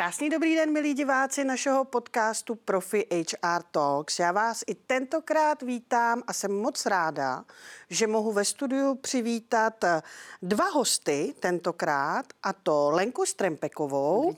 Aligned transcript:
Krásný 0.00 0.30
dobrý 0.30 0.54
den, 0.54 0.72
milí 0.72 0.94
diváci 0.94 1.44
našeho 1.44 1.84
podcastu 1.84 2.54
Profi 2.54 3.06
HR 3.10 3.62
Talks. 3.70 4.18
Já 4.18 4.32
vás 4.32 4.64
i 4.66 4.74
tentokrát 4.74 5.62
vítám 5.62 6.22
a 6.26 6.32
jsem 6.32 6.52
moc 6.52 6.86
ráda, 6.86 7.44
že 7.90 8.06
mohu 8.06 8.32
ve 8.32 8.44
studiu 8.44 8.94
přivítat 8.94 9.84
dva 10.42 10.64
hosty 10.64 11.34
tentokrát, 11.40 12.26
a 12.42 12.52
to 12.52 12.90
Lenku 12.90 13.26
Strempekovou 13.26 14.36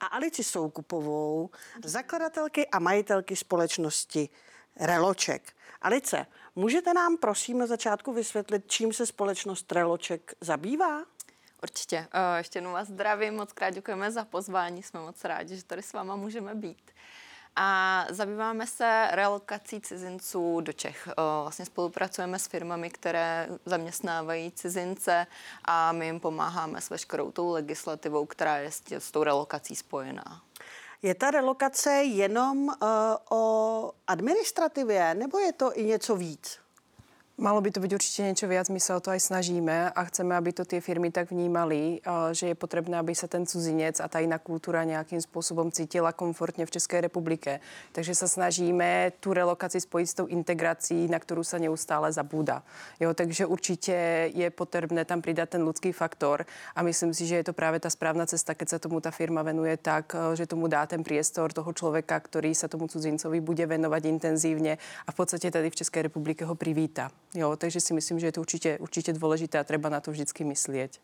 a 0.00 0.06
Alici 0.06 0.44
Soukupovou, 0.44 1.50
zakladatelky 1.84 2.66
a 2.66 2.78
majitelky 2.78 3.36
společnosti 3.36 4.28
Reloček. 4.80 5.52
Alice, 5.82 6.26
můžete 6.56 6.94
nám 6.94 7.16
prosím 7.16 7.58
na 7.58 7.66
začátku 7.66 8.12
vysvětlit, 8.12 8.64
čím 8.66 8.92
se 8.92 9.06
společnost 9.06 9.72
Reloček 9.72 10.34
zabývá? 10.40 11.02
Určitě. 11.62 12.08
Eh, 12.12 12.38
ještě 12.38 12.56
jednou 12.56 12.72
vás 12.72 12.88
zdravím, 12.88 13.34
moc 13.34 13.52
krát 13.52 13.70
děkujeme 13.70 14.10
za 14.10 14.24
pozvání, 14.24 14.82
jsme 14.82 15.00
moc 15.00 15.24
rádi, 15.24 15.56
že 15.56 15.64
tady 15.64 15.82
s 15.82 15.92
váma 15.92 16.16
můžeme 16.16 16.54
být. 16.54 16.90
A 17.56 18.06
zabýváme 18.10 18.66
se 18.66 19.08
relokací 19.10 19.80
cizinců 19.80 20.60
do 20.60 20.72
Čech. 20.72 21.08
Eh, 21.08 21.12
vlastně 21.42 21.64
spolupracujeme 21.64 22.38
s 22.38 22.46
firmami, 22.46 22.90
které 22.90 23.48
zaměstnávají 23.66 24.52
cizince 24.52 25.26
a 25.64 25.92
my 25.92 26.06
jim 26.06 26.20
pomáháme 26.20 26.80
s 26.80 26.90
veškerou 26.90 27.30
tou 27.30 27.52
legislativou, 27.52 28.26
která 28.26 28.58
je 28.58 28.70
s, 28.70 28.82
s 28.92 29.10
tou 29.10 29.22
relokací 29.22 29.76
spojená. 29.76 30.42
Je 31.02 31.14
ta 31.14 31.30
relokace 31.30 31.90
jenom 31.92 32.68
uh, 32.68 32.74
o 33.30 33.92
administrativě, 34.06 35.14
nebo 35.14 35.38
je 35.38 35.52
to 35.52 35.78
i 35.78 35.84
něco 35.84 36.16
víc? 36.16 36.58
Malo 37.40 37.64
by 37.64 37.72
to 37.72 37.80
byť 37.80 37.92
určite 37.96 38.20
niečo 38.20 38.44
viac, 38.52 38.68
my 38.68 38.76
sa 38.76 39.00
o 39.00 39.02
to 39.02 39.16
aj 39.16 39.32
snažíme 39.32 39.96
a 39.96 40.00
chceme, 40.12 40.36
aby 40.36 40.52
to 40.52 40.68
tie 40.68 40.76
firmy 40.84 41.08
tak 41.08 41.32
vnímali, 41.32 42.04
že 42.36 42.52
je 42.52 42.56
potrebné, 42.56 43.00
aby 43.00 43.16
sa 43.16 43.32
ten 43.32 43.48
cudzinec 43.48 43.96
a 43.96 44.12
tá 44.12 44.20
iná 44.20 44.36
kultúra 44.36 44.84
nejakým 44.84 45.24
spôsobom 45.24 45.72
cítila 45.72 46.12
komfortne 46.12 46.68
v 46.68 46.74
Českej 46.76 47.08
republike. 47.08 47.64
Takže 47.96 48.12
sa 48.12 48.28
snažíme 48.28 49.16
tú 49.24 49.32
relokaci 49.32 49.80
spojiť 49.80 50.06
s 50.12 50.18
tou 50.20 50.28
integrácií, 50.28 51.08
na 51.08 51.16
ktorú 51.16 51.40
sa 51.40 51.56
neustále 51.56 52.12
zabúda. 52.12 52.60
Jo, 53.00 53.16
takže 53.16 53.48
určite 53.48 54.28
je 54.36 54.52
potrebné 54.52 55.08
tam 55.08 55.24
pridať 55.24 55.56
ten 55.56 55.64
ľudský 55.64 55.96
faktor 55.96 56.44
a 56.76 56.84
myslím 56.84 57.16
si, 57.16 57.24
že 57.24 57.40
je 57.40 57.48
to 57.48 57.56
práve 57.56 57.80
tá 57.80 57.88
správna 57.88 58.28
cesta, 58.28 58.52
keď 58.52 58.76
sa 58.76 58.82
tomu 58.84 59.00
tá 59.00 59.08
firma 59.08 59.40
venuje 59.40 59.80
tak, 59.80 60.12
že 60.36 60.44
tomu 60.44 60.68
dá 60.68 60.84
ten 60.84 61.00
priestor 61.00 61.56
toho 61.56 61.72
človeka, 61.72 62.20
ktorý 62.20 62.52
sa 62.52 62.68
tomu 62.68 62.84
cudzincovi 62.84 63.40
bude 63.40 63.64
venovať 63.64 64.12
intenzívne 64.12 64.76
a 64.76 65.08
v 65.08 65.16
podstate 65.16 65.48
tady 65.48 65.72
v 65.72 65.78
Českej 65.80 66.12
republike 66.12 66.44
ho 66.44 66.52
privíta. 66.52 67.08
Jo, 67.34 67.56
takže 67.56 67.80
si 67.80 67.94
myslím, 67.94 68.20
že 68.20 68.26
je 68.26 68.32
to 68.32 68.40
určitě, 68.40 68.78
určitě 68.78 69.12
důležité 69.12 69.58
a 69.58 69.64
třeba 69.64 69.88
na 69.88 70.00
to 70.00 70.10
vždycky 70.10 70.44
myslet. 70.44 71.00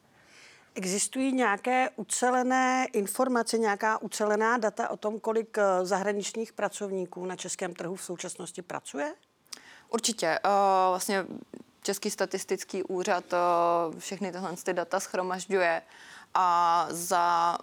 Existují 0.75 1.33
nějaké 1.33 1.91
ucelené 1.97 2.87
informace, 2.93 3.59
nějaká 3.59 4.03
ucelená 4.03 4.59
data 4.59 4.89
o 4.89 4.97
tom, 4.97 5.21
kolik 5.21 5.59
eh, 5.59 5.87
zahraničních 5.87 6.53
pracovníků 6.53 7.27
na 7.27 7.37
českém 7.37 7.75
trhu 7.75 7.97
v 7.97 8.03
současnosti 8.03 8.63
pracuje? 8.63 9.15
Určitě. 9.89 10.39
Uh, 10.45 10.51
vlastně 10.89 11.27
Český 11.83 12.11
statistický 12.11 12.83
úřad 12.83 13.25
uh, 13.33 13.99
všechny 13.99 14.33
tyhle 14.33 14.57
ty 14.63 14.73
data 14.73 15.01
schromažďuje 15.01 15.83
a 16.35 16.87
za 16.91 17.59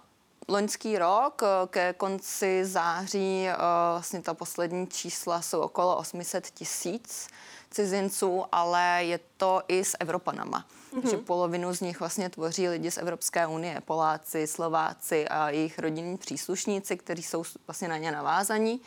loňský 0.48 0.98
rok 0.98 1.42
ke 1.70 1.92
konci 1.92 2.64
září 2.64 3.46
vlastně 3.92 4.22
ta 4.22 4.34
poslední 4.34 4.86
čísla 4.86 5.42
jsou 5.42 5.60
okolo 5.60 5.96
800 5.96 6.50
tisíc 6.50 7.28
cizinců, 7.74 8.44
ale 8.52 9.04
je 9.04 9.20
to 9.36 9.62
i 9.68 9.84
s 9.84 9.96
Evropanama. 10.00 10.64
Mm-hmm. 10.92 11.02
Takže 11.02 11.16
polovinu 11.16 11.74
z 11.74 11.80
nich 11.80 12.00
vlastně 12.00 12.30
tvoří 12.30 12.68
lidi 12.68 12.90
z 12.90 12.98
Evropské 12.98 13.46
unie, 13.46 13.80
Poláci, 13.84 14.46
Slováci 14.46 15.28
a 15.28 15.50
jejich 15.50 15.78
rodinní 15.78 16.16
příslušníci, 16.16 16.96
kteří 16.96 17.22
jsou 17.22 17.44
vlastně 17.66 17.88
na 17.88 17.98
ně 17.98 18.12
navázaní. 18.12 18.80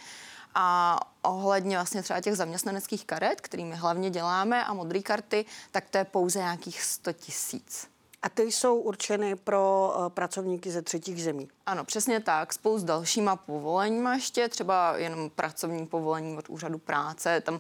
A 0.56 1.00
ohledně 1.22 1.76
vlastně 1.78 2.04
třeba 2.04 2.22
těch 2.22 2.36
zaměstnaneckých 2.36 3.06
karet, 3.06 3.42
kterými 3.42 3.76
hlavně 3.76 4.10
děláme, 4.10 4.66
a 4.66 4.74
modré 4.74 5.02
karty, 5.02 5.46
tak 5.72 5.90
to 5.90 5.98
je 5.98 6.04
pouze 6.04 6.40
nějakých 6.40 6.84
100 6.84 7.14
tisíc. 7.14 7.88
A 8.22 8.30
ty 8.30 8.44
jsou 8.44 8.76
určeny 8.76 9.36
pro 9.36 9.94
uh, 9.98 10.10
pracovníky 10.10 10.72
ze 10.72 10.82
třetích 10.82 11.24
zemí. 11.24 11.48
Ano, 11.66 11.86
přesně 11.86 12.20
tak. 12.20 12.54
Spolu 12.54 12.80
s 12.80 12.84
dalšíma 12.84 13.36
povoleníma 13.36 14.14
ještě, 14.14 14.50
třeba 14.50 14.98
jenom 14.98 15.30
pracovní 15.30 15.86
povolení 15.88 16.38
od 16.38 16.50
úřadu 16.50 16.78
práce, 16.78 17.42
tam 17.42 17.60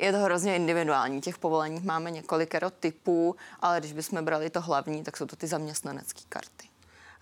je 0.00 0.12
to 0.12 0.18
hrozně 0.18 0.56
individuální. 0.56 1.20
Těch 1.20 1.38
povolení 1.38 1.80
máme 1.84 2.10
několikero 2.10 2.70
typů, 2.70 3.36
ale 3.60 3.80
když 3.80 3.92
bychom 3.92 4.24
brali 4.24 4.50
to 4.50 4.60
hlavní, 4.60 5.04
tak 5.04 5.16
jsou 5.16 5.26
to 5.26 5.36
ty 5.36 5.46
zaměstnanecké 5.46 6.20
karty. 6.28 6.68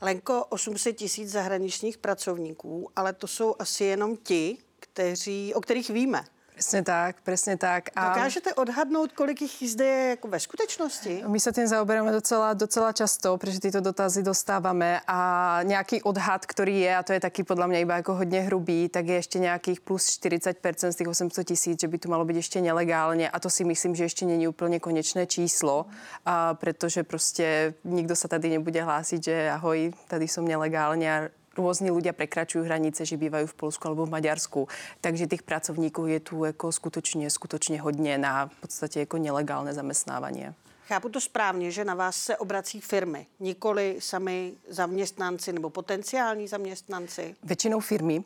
Lenko, 0.00 0.44
800 0.44 0.96
tisíc 0.96 1.30
zahraničních 1.30 1.98
pracovníků, 1.98 2.90
ale 2.96 3.12
to 3.12 3.26
jsou 3.26 3.54
asi 3.58 3.84
jenom 3.84 4.16
ti, 4.16 4.58
kteří, 4.80 5.54
o 5.54 5.60
kterých 5.60 5.90
víme. 5.90 6.24
Presne 6.58 6.82
tak, 6.82 7.22
presne 7.22 7.54
tak. 7.54 7.94
A... 7.94 8.10
Dokážete 8.10 8.50
odhadnout, 8.58 9.14
kolik 9.14 9.46
jich 9.46 9.70
zde 9.70 9.86
je 9.86 10.08
jako 10.10 10.28
ve 10.28 10.40
skutečnosti? 10.40 11.22
My 11.22 11.38
sa 11.38 11.54
tým 11.54 11.70
zaoberáme 11.70 12.10
docela, 12.10 12.50
docela 12.58 12.90
často, 12.90 13.38
pretože 13.38 13.62
tieto 13.62 13.78
dotazy 13.78 14.26
dostávame 14.26 14.98
a 15.06 15.18
nejaký 15.62 16.02
odhad, 16.02 16.42
ktorý 16.42 16.82
je, 16.82 16.90
a 16.98 17.02
to 17.06 17.14
je 17.14 17.22
taký 17.22 17.46
podľa 17.46 17.70
mňa 17.70 17.78
iba 17.78 17.94
ako 18.02 18.26
hodne 18.26 18.42
hrubý, 18.50 18.90
tak 18.90 19.06
je 19.06 19.22
ešte 19.22 19.38
nejakých 19.38 19.86
plus 19.86 20.10
40% 20.18 20.58
z 20.90 20.96
tých 20.98 21.06
800 21.06 21.46
tisíc, 21.46 21.76
že 21.78 21.86
by 21.86 21.94
tu 22.02 22.10
malo 22.10 22.26
byť 22.26 22.36
ešte 22.42 22.58
nelegálne 22.58 23.30
a 23.30 23.36
to 23.38 23.46
si 23.46 23.62
myslím, 23.62 23.94
že 23.94 24.10
ešte 24.10 24.26
není 24.26 24.50
úplne 24.50 24.82
konečné 24.82 25.30
číslo, 25.30 25.86
a 26.26 26.58
pretože 26.58 27.06
prostě 27.06 27.74
nikto 27.86 28.18
sa 28.18 28.26
tady 28.26 28.58
nebude 28.58 28.82
hlásiť, 28.82 29.20
že 29.22 29.50
ahoj, 29.54 29.94
tady 30.10 30.26
som 30.26 30.42
nelegálne 30.42 31.06
a 31.06 31.18
různí 31.58 31.90
lidé 31.90 32.12
prekračují 32.12 32.64
hranice, 32.64 33.06
že 33.06 33.16
bývají 33.16 33.46
v 33.46 33.54
Polsku 33.54 33.88
alebo 33.88 34.06
v 34.06 34.10
Maďarsku. 34.10 34.68
Takže 35.00 35.26
těch 35.26 35.42
pracovníků 35.42 36.06
je 36.06 36.20
tu 36.20 36.44
jako 36.44 36.72
skutečně, 36.72 37.30
skutečně 37.30 37.80
hodně 37.80 38.18
na 38.18 38.46
v 38.46 38.60
podstatě 38.60 39.00
jako 39.00 39.18
nelegálné 39.18 39.74
zaměstnávání. 39.74 40.46
Chápu 40.88 41.08
to 41.08 41.20
správně, 41.20 41.70
že 41.70 41.84
na 41.84 41.94
vás 41.94 42.16
se 42.16 42.36
obrací 42.36 42.80
firmy, 42.80 43.26
nikoli 43.40 43.96
sami 43.98 44.52
zaměstnanci 44.68 45.52
nebo 45.52 45.70
potenciální 45.70 46.48
zaměstnanci? 46.48 47.36
Většinou 47.42 47.80
firmy, 47.80 48.24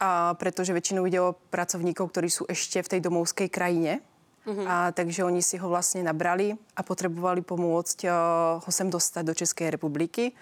a 0.00 0.34
protože 0.34 0.72
většinou 0.72 1.06
jde 1.06 1.20
o 1.20 1.34
pracovníků, 1.50 2.06
kteří 2.06 2.30
jsou 2.30 2.44
ještě 2.48 2.82
v 2.82 2.88
té 2.88 3.00
domovské 3.00 3.48
krajině, 3.48 4.00
Mm-hmm. 4.46 4.64
A 4.68 4.92
takže 4.92 5.24
oni 5.24 5.42
si 5.42 5.56
ho 5.56 5.68
vlastně 5.68 6.02
nabrali 6.02 6.54
a 6.76 6.82
potřebovali 6.82 7.40
pomoct 7.40 8.04
eh, 8.04 8.10
ho 8.66 8.72
sem 8.72 8.90
dostat 8.90 9.22
do 9.22 9.34
České 9.34 9.70
republiky. 9.70 10.32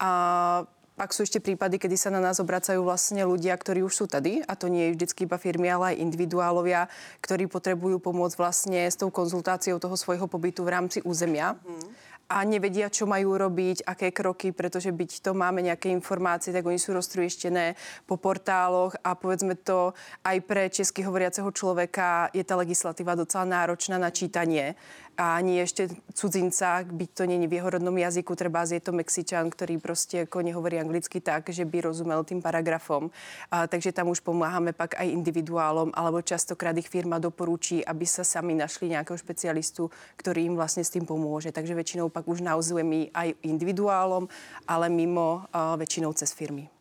A 0.00 0.64
pak 0.94 1.10
sú 1.10 1.26
ešte 1.26 1.42
prípady, 1.42 1.82
kedy 1.82 1.98
sa 1.98 2.10
na 2.14 2.22
nás 2.22 2.38
obracajú 2.38 2.82
vlastne 2.86 3.26
ľudia, 3.26 3.54
ktorí 3.58 3.82
už 3.82 3.94
sú 3.94 4.04
tady, 4.06 4.46
a 4.46 4.54
to 4.54 4.70
nie 4.70 4.90
je 4.90 4.94
vždycky 4.94 5.26
iba 5.26 5.38
firmy, 5.38 5.66
ale 5.66 5.94
aj 5.94 6.02
individuálovia, 6.06 6.86
ktorí 7.18 7.50
potrebujú 7.50 7.98
pomôcť 7.98 8.38
vlastne 8.38 8.86
s 8.86 8.94
tou 8.94 9.10
konzultáciou 9.10 9.82
toho 9.82 9.98
svojho 9.98 10.30
pobytu 10.30 10.62
v 10.62 10.72
rámci 10.72 10.98
územia. 11.02 11.58
Mm 11.66 12.14
a 12.24 12.40
nevedia, 12.42 12.88
čo 12.88 13.04
majú 13.04 13.36
robiť, 13.36 13.84
aké 13.84 14.08
kroky, 14.08 14.50
pretože 14.56 14.88
byť 14.88 15.20
to 15.20 15.36
máme 15.36 15.60
nejaké 15.60 15.92
informácie, 15.92 16.56
tak 16.56 16.64
oni 16.64 16.80
sú 16.80 16.96
roztruještené 16.96 17.76
po 18.08 18.16
portáloch 18.16 18.96
a 19.04 19.12
povedzme 19.12 19.60
to 19.60 19.92
aj 20.24 20.36
pre 20.48 20.72
česky 20.72 21.04
hovoriaceho 21.04 21.48
človeka 21.52 22.32
je 22.32 22.40
ta 22.40 22.56
legislativa 22.56 23.12
docela 23.12 23.44
náročná 23.44 24.00
na 24.00 24.08
čítanie 24.08 24.72
ani 25.16 25.62
ešte 25.62 25.88
cudzinca, 26.14 26.82
byť 26.82 27.10
to 27.14 27.22
není 27.26 27.46
v 27.46 27.52
jeho 27.52 27.70
rodnom 27.70 27.98
jazyku, 27.98 28.34
treba 28.34 28.66
je 28.66 28.80
to 28.80 28.92
Mexičan, 28.92 29.50
ktorý 29.50 29.78
prostě 29.78 30.16
jako 30.16 30.40
nehovorí 30.40 30.80
anglicky 30.80 31.20
tak, 31.20 31.48
že 31.48 31.64
by 31.64 31.80
rozumel 31.80 32.24
tým 32.24 32.42
paragrafom. 32.42 33.10
A, 33.50 33.66
takže 33.66 33.92
tam 33.92 34.08
už 34.08 34.20
pomáháme 34.20 34.72
pak 34.72 35.00
aj 35.00 35.08
individuálom, 35.08 35.90
alebo 35.94 36.22
častokrát 36.22 36.76
ich 36.76 36.88
firma 36.88 37.18
doporučí, 37.18 37.84
aby 37.86 38.06
sa 38.06 38.24
sami 38.24 38.54
našli 38.54 38.88
nějakého 38.88 39.18
specialistu, 39.18 39.90
který 40.16 40.42
jim 40.42 40.54
vlastně 40.54 40.84
s 40.84 40.90
tím 40.90 41.06
pomůže. 41.06 41.52
Takže 41.52 41.74
většinou 41.74 42.08
pak 42.08 42.28
už 42.28 42.40
naozujeme 42.40 43.06
aj 43.14 43.34
individuálom, 43.42 44.28
ale 44.68 44.88
mimo 44.88 45.42
uh, 45.54 45.78
většinou 45.78 46.12
cez 46.12 46.32
firmy. 46.32 46.73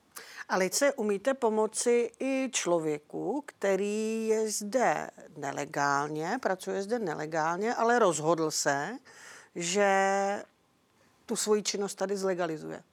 Alice, 0.50 0.94
umíte 0.94 1.34
pomoci 1.34 2.12
i 2.19 2.50
člověku, 2.54 3.44
který 3.45 4.28
je 4.28 4.50
zde 4.50 5.10
nelegálně, 5.38 6.38
pracuje 6.42 6.84
zde 6.84 7.00
nelegálně, 7.00 7.75
ale 7.75 8.00
rozhodl 8.00 8.51
se, 8.51 8.98
že 9.56 10.44
tu 11.25 11.36
svoji 11.36 11.63
činnost 11.63 11.95
tady 11.95 12.18
zlegalizuje? 12.18 12.84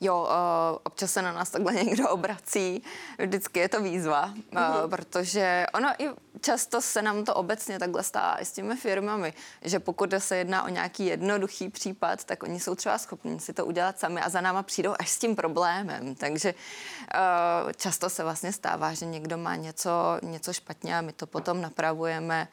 Jo, 0.00 0.22
uh, 0.22 0.78
občas 0.84 1.12
se 1.12 1.22
na 1.22 1.32
nás 1.32 1.50
takhle 1.50 1.72
někdo 1.84 2.10
obrací, 2.10 2.82
vždycky 3.18 3.60
je 3.60 3.68
to 3.68 3.82
výzva, 3.82 4.34
mm-hmm. 4.52 4.88
protože 4.88 5.66
ono 5.74 5.88
i 5.98 6.10
často 6.40 6.80
se 6.80 7.02
nám 7.02 7.24
to 7.24 7.34
obecně 7.34 7.78
takhle 7.78 8.02
stává 8.02 8.40
i 8.40 8.44
s 8.44 8.52
těmi 8.52 8.76
firmami, 8.76 9.32
že 9.62 9.78
pokud 9.78 10.14
se 10.18 10.36
jedná 10.36 10.64
o 10.64 10.68
nějaký 10.68 11.06
jednoduchý 11.06 11.68
případ, 11.68 12.24
tak 12.24 12.42
oni 12.42 12.60
jsou 12.60 12.74
třeba 12.74 12.98
schopni 12.98 13.40
si 13.40 13.52
to 13.52 13.66
udělat 13.66 13.98
sami 13.98 14.20
a 14.20 14.28
za 14.28 14.40
náma 14.40 14.62
přijdou 14.62 14.94
až 14.98 15.10
s 15.10 15.18
tím 15.18 15.36
problémem. 15.36 16.14
Takže 16.14 16.54
uh, 16.54 17.72
často 17.72 18.10
se 18.10 18.24
vlastně 18.24 18.52
stává, 18.52 18.94
že 18.94 19.06
někdo 19.06 19.38
má 19.38 19.56
něco, 19.56 19.90
něco 20.22 20.52
špatně 20.52 20.98
a 20.98 21.00
my 21.00 21.12
to 21.12 21.26
potom 21.26 21.60
napravujeme 21.60 22.48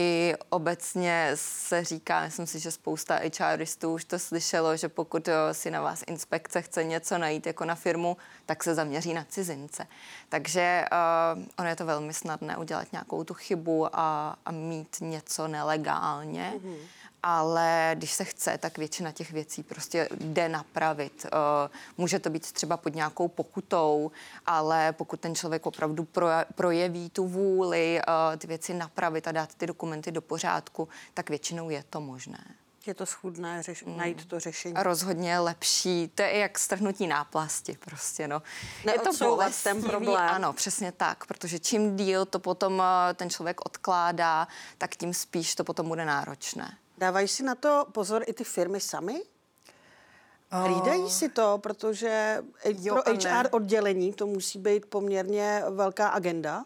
i 0.00 0.34
obecně 0.48 1.30
se 1.34 1.84
říká, 1.84 2.24
myslím 2.24 2.46
si, 2.46 2.58
že 2.58 2.70
spousta 2.70 3.20
HRistů 3.40 3.94
už 3.94 4.04
to 4.04 4.18
slyšelo, 4.18 4.76
že 4.76 4.88
pokud 4.88 5.28
eh, 5.28 5.54
si 5.54 5.70
na 5.70 5.80
vás 5.80 6.04
inspekce 6.06 6.62
chce 6.62 6.84
něco 6.84 7.18
najít 7.18 7.46
jako 7.46 7.64
na 7.64 7.74
firmu, 7.74 8.16
tak 8.46 8.64
se 8.64 8.74
zaměří 8.74 9.14
na 9.14 9.24
cizince. 9.28 9.86
Takže 10.28 10.84
uh, 11.36 11.42
ono 11.58 11.68
je 11.68 11.76
to 11.76 11.86
velmi 11.86 12.14
snadné 12.14 12.56
udělat 12.56 12.92
nějakou 12.92 13.24
tu 13.24 13.34
chybu 13.34 13.96
a, 13.96 14.36
a 14.46 14.50
mít 14.50 14.96
něco 15.00 15.48
nelegálně. 15.48 16.52
Mm-hmm 16.56 16.99
ale 17.22 17.90
když 17.94 18.12
se 18.12 18.24
chce, 18.24 18.58
tak 18.58 18.78
většina 18.78 19.12
těch 19.12 19.32
věcí 19.32 19.62
prostě 19.62 20.08
jde 20.20 20.48
napravit. 20.48 21.26
Eh, 21.26 21.68
může 21.98 22.18
to 22.18 22.30
být 22.30 22.52
třeba 22.52 22.76
pod 22.76 22.94
nějakou 22.94 23.28
pokutou, 23.28 24.10
ale 24.46 24.92
pokud 24.92 25.20
ten 25.20 25.34
člověk 25.34 25.66
opravdu 25.66 26.08
projeví 26.54 27.10
tu 27.10 27.26
vůli 27.28 28.00
eh, 28.00 28.36
ty 28.36 28.46
věci 28.46 28.74
napravit 28.74 29.28
a 29.28 29.32
dát 29.32 29.54
ty 29.54 29.66
dokumenty 29.66 30.12
do 30.12 30.22
pořádku, 30.22 30.88
tak 31.14 31.30
většinou 31.30 31.70
je 31.70 31.84
to 31.90 32.00
možné. 32.00 32.44
Je 32.86 32.94
to 32.94 33.06
schudné 33.06 33.62
řeš- 33.62 33.86
mm. 33.86 33.96
najít 33.96 34.24
to 34.24 34.40
řešení. 34.40 34.74
A 34.74 34.82
rozhodně 34.82 35.38
lepší. 35.38 36.10
To 36.14 36.22
je 36.22 36.38
jak 36.38 36.58
strhnutí 36.58 37.06
náplasti 37.06 37.78
prostě, 37.80 38.28
no. 38.28 38.42
Je 38.84 38.98
to 38.98 39.12
bolestivý, 39.24 39.74
ten 39.74 39.90
problém. 39.90 40.28
Ano, 40.30 40.52
přesně 40.52 40.92
tak, 40.92 41.26
protože 41.26 41.58
čím 41.58 41.96
díl 41.96 42.24
to 42.24 42.38
potom 42.38 42.82
eh, 42.82 43.14
ten 43.14 43.30
člověk 43.30 43.66
odkládá, 43.66 44.48
tak 44.78 44.96
tím 44.96 45.14
spíš 45.14 45.54
to 45.54 45.64
potom 45.64 45.88
bude 45.88 46.04
náročné. 46.04 46.76
Dávají 47.00 47.28
si 47.28 47.42
na 47.42 47.54
to 47.54 47.86
pozor 47.92 48.24
i 48.26 48.32
ty 48.32 48.44
firmy 48.44 48.80
sami? 48.80 49.22
Hlídají 50.50 51.10
si 51.10 51.28
to, 51.28 51.58
protože 51.58 52.42
jo, 52.64 53.02
pro 53.04 53.14
HR 53.14 53.48
oddělení 53.50 54.12
to 54.12 54.26
musí 54.26 54.58
být 54.58 54.86
poměrně 54.86 55.62
velká 55.70 56.08
agenda. 56.08 56.64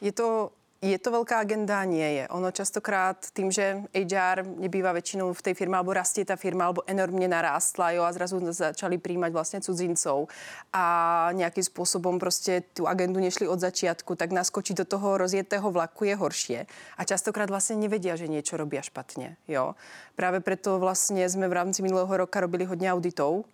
Je 0.00 0.12
to 0.12 0.52
je 0.82 0.98
to 0.98 1.10
velká 1.10 1.38
agenda? 1.38 1.84
Nie 1.84 2.12
je. 2.12 2.28
Ono 2.28 2.50
častokrát 2.50 3.30
tým, 3.32 3.52
že 3.52 3.82
HR 3.94 4.44
nebýva 4.56 4.92
většinou 4.92 5.32
v 5.32 5.42
té 5.42 5.54
firmě, 5.54 5.76
alebo 5.76 5.92
rastie 5.92 6.24
ta 6.24 6.36
firma, 6.36 6.64
alebo 6.64 6.82
enormně 6.86 7.28
narástla, 7.28 7.90
jo, 7.90 8.02
a 8.02 8.12
zrazu 8.12 8.52
začali 8.52 8.98
přijímat 8.98 9.32
vlastně 9.32 9.60
cudzincov 9.60 10.28
a 10.72 11.28
nějakým 11.32 11.64
způsobem 11.64 12.18
prostě 12.18 12.62
tu 12.74 12.88
agendu 12.88 13.20
nešli 13.20 13.48
od 13.48 13.60
začátku, 13.60 14.14
tak 14.14 14.32
naskočit 14.32 14.76
do 14.76 14.84
toho 14.84 15.18
rozjetého 15.18 15.70
vlaku 15.70 16.04
je 16.04 16.16
horší. 16.16 16.58
A 16.96 17.04
častokrát 17.04 17.50
vlastně 17.50 17.76
nevedia, 17.76 18.16
že 18.16 18.28
něco 18.28 18.56
robí 18.56 18.78
špatně, 18.80 19.36
jo. 19.48 19.74
Právě 20.16 20.40
proto 20.40 20.78
vlastně 20.78 21.28
jsme 21.28 21.48
v 21.48 21.52
rámci 21.52 21.82
minulého 21.82 22.16
roka 22.16 22.40
robili 22.40 22.64
hodně 22.64 22.92
auditů, 22.92 23.44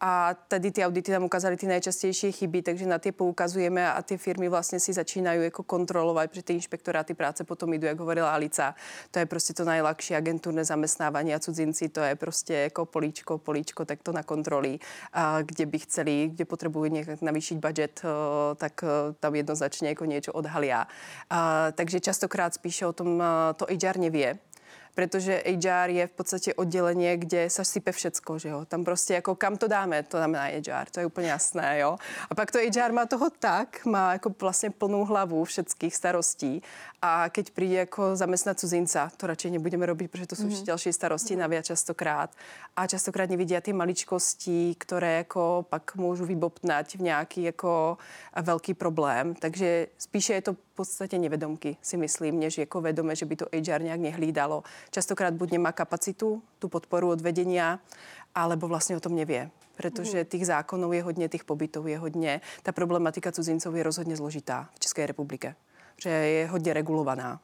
a 0.00 0.34
tady 0.48 0.70
ty 0.70 0.84
audity 0.84 1.12
nám 1.12 1.24
ukázaly 1.24 1.56
ty 1.56 1.66
nejčastější 1.66 2.32
chyby, 2.32 2.62
takže 2.62 2.86
na 2.86 2.98
ty 2.98 3.12
poukazujeme 3.12 3.92
a 3.92 4.02
ty 4.02 4.16
firmy 4.16 4.48
vlastně 4.48 4.80
si 4.80 4.92
začínají 4.92 5.44
jako 5.44 5.62
kontrolovat, 5.62 6.30
protože 6.30 6.42
ty 6.42 6.52
inspektoráty 6.52 7.14
práce 7.14 7.44
potom 7.44 7.72
jdou, 7.72 7.86
jak 7.86 7.98
hovorila 7.98 8.34
Alica. 8.34 8.74
To 9.10 9.18
je 9.18 9.26
prostě 9.26 9.54
to 9.54 9.64
nejlakší 9.64 10.14
agenturné 10.14 10.64
zaměstnávání 10.64 11.34
a 11.34 11.38
cudzinci, 11.38 11.88
to 11.88 12.00
je 12.00 12.14
prostě 12.14 12.54
jako 12.54 12.86
políčko, 12.86 13.38
políčko, 13.38 13.84
tak 13.84 14.02
to 14.02 14.12
na 14.12 14.22
kontroly, 14.22 14.78
a 15.12 15.42
kde 15.42 15.66
by 15.66 15.78
chceli, 15.78 16.30
kde 16.32 16.44
potřebují 16.44 16.90
nějak 16.90 17.22
navýšit 17.22 17.58
budget, 17.58 18.02
tak 18.56 18.84
tam 19.20 19.34
jednoznačně 19.34 19.88
jako 19.88 20.04
něco 20.04 20.32
odhalia. 20.32 20.86
A, 21.30 21.72
takže 21.72 22.00
častokrát 22.00 22.54
spíše 22.54 22.86
o 22.86 22.92
tom 22.92 23.22
to 23.56 23.66
HR 23.70 23.98
neví 23.98 24.26
protože 24.96 25.42
HR 25.46 25.90
je 25.90 26.06
v 26.06 26.10
podstatě 26.10 26.54
oddělení, 26.54 27.16
kde 27.16 27.50
se 27.50 27.64
sype 27.64 27.92
všecko, 27.92 28.38
že 28.38 28.48
jo. 28.48 28.64
Tam 28.64 28.84
prostě 28.84 29.14
jako 29.14 29.34
kam 29.34 29.56
to 29.56 29.68
dáme, 29.68 30.02
to 30.02 30.26
na 30.26 30.44
HR, 30.44 30.86
to 30.90 31.00
je 31.00 31.06
úplně 31.06 31.28
jasné, 31.28 31.78
jo. 31.78 31.96
A 32.30 32.34
pak 32.34 32.50
to 32.50 32.58
HR 32.58 32.92
má 32.92 33.06
toho 33.06 33.30
tak, 33.38 33.84
má 33.84 34.12
jako 34.12 34.34
vlastně 34.40 34.70
plnou 34.70 35.04
hlavu 35.04 35.44
všetkých 35.44 35.96
starostí 35.96 36.62
a 37.02 37.28
keď 37.28 37.50
přijde 37.50 37.74
jako 37.74 38.16
zaměstnat 38.16 38.60
cudzinca, 38.60 39.10
to 39.16 39.26
radši 39.26 39.50
nebudeme 39.50 39.86
robit, 39.86 40.10
protože 40.10 40.26
to 40.26 40.36
jsou 40.36 40.48
mm-hmm. 40.48 40.64
další 40.64 40.92
starosti 40.92 41.34
mm-hmm. 41.34 41.38
navíc 41.38 41.66
častokrát. 41.66 42.30
A 42.76 42.86
častokrát 42.86 43.30
nevidí 43.30 43.56
ty 43.60 43.72
maličkosti, 43.72 44.74
které 44.78 45.16
jako 45.16 45.66
pak 45.70 45.96
můžu 45.96 46.24
vybopnat 46.24 46.92
v 46.92 47.00
nějaký 47.00 47.42
jako 47.42 47.98
velký 48.42 48.74
problém. 48.74 49.34
Takže 49.34 49.86
spíše 49.98 50.32
je 50.32 50.42
to 50.42 50.52
v 50.52 50.58
podstatě 50.74 51.18
nevedomky, 51.18 51.76
si 51.82 51.96
myslím, 51.96 52.40
než 52.40 52.58
jako 52.58 52.80
vedome, 52.80 53.16
že 53.16 53.26
by 53.26 53.36
to 53.36 53.46
HR 53.52 53.82
nějak 53.82 54.00
nehlídalo. 54.00 54.62
Častokrát 54.90 55.34
buď 55.34 55.50
nemá 55.50 55.72
kapacitu, 55.72 56.42
tu 56.58 56.68
podporu 56.68 57.10
od 57.10 57.20
vedenia, 57.20 57.78
alebo 58.34 58.68
vlastně 58.68 58.96
o 58.96 59.00
tom 59.00 59.14
nevě 59.14 59.50
protože 59.76 60.18
mhm. 60.18 60.26
těch 60.26 60.46
zákonů 60.46 60.92
je 60.92 61.02
hodně, 61.02 61.28
těch 61.28 61.44
pobytů 61.44 61.86
je 61.86 61.98
hodně. 61.98 62.40
Ta 62.62 62.72
problematika 62.72 63.32
cudzinců 63.32 63.76
je 63.76 63.82
rozhodně 63.82 64.16
zložitá 64.16 64.68
v 64.74 64.78
České 64.78 65.06
republice 65.06 65.54
že 66.02 66.10
je 66.10 66.46
hodně 66.46 66.72
regulovaná. 66.72 67.40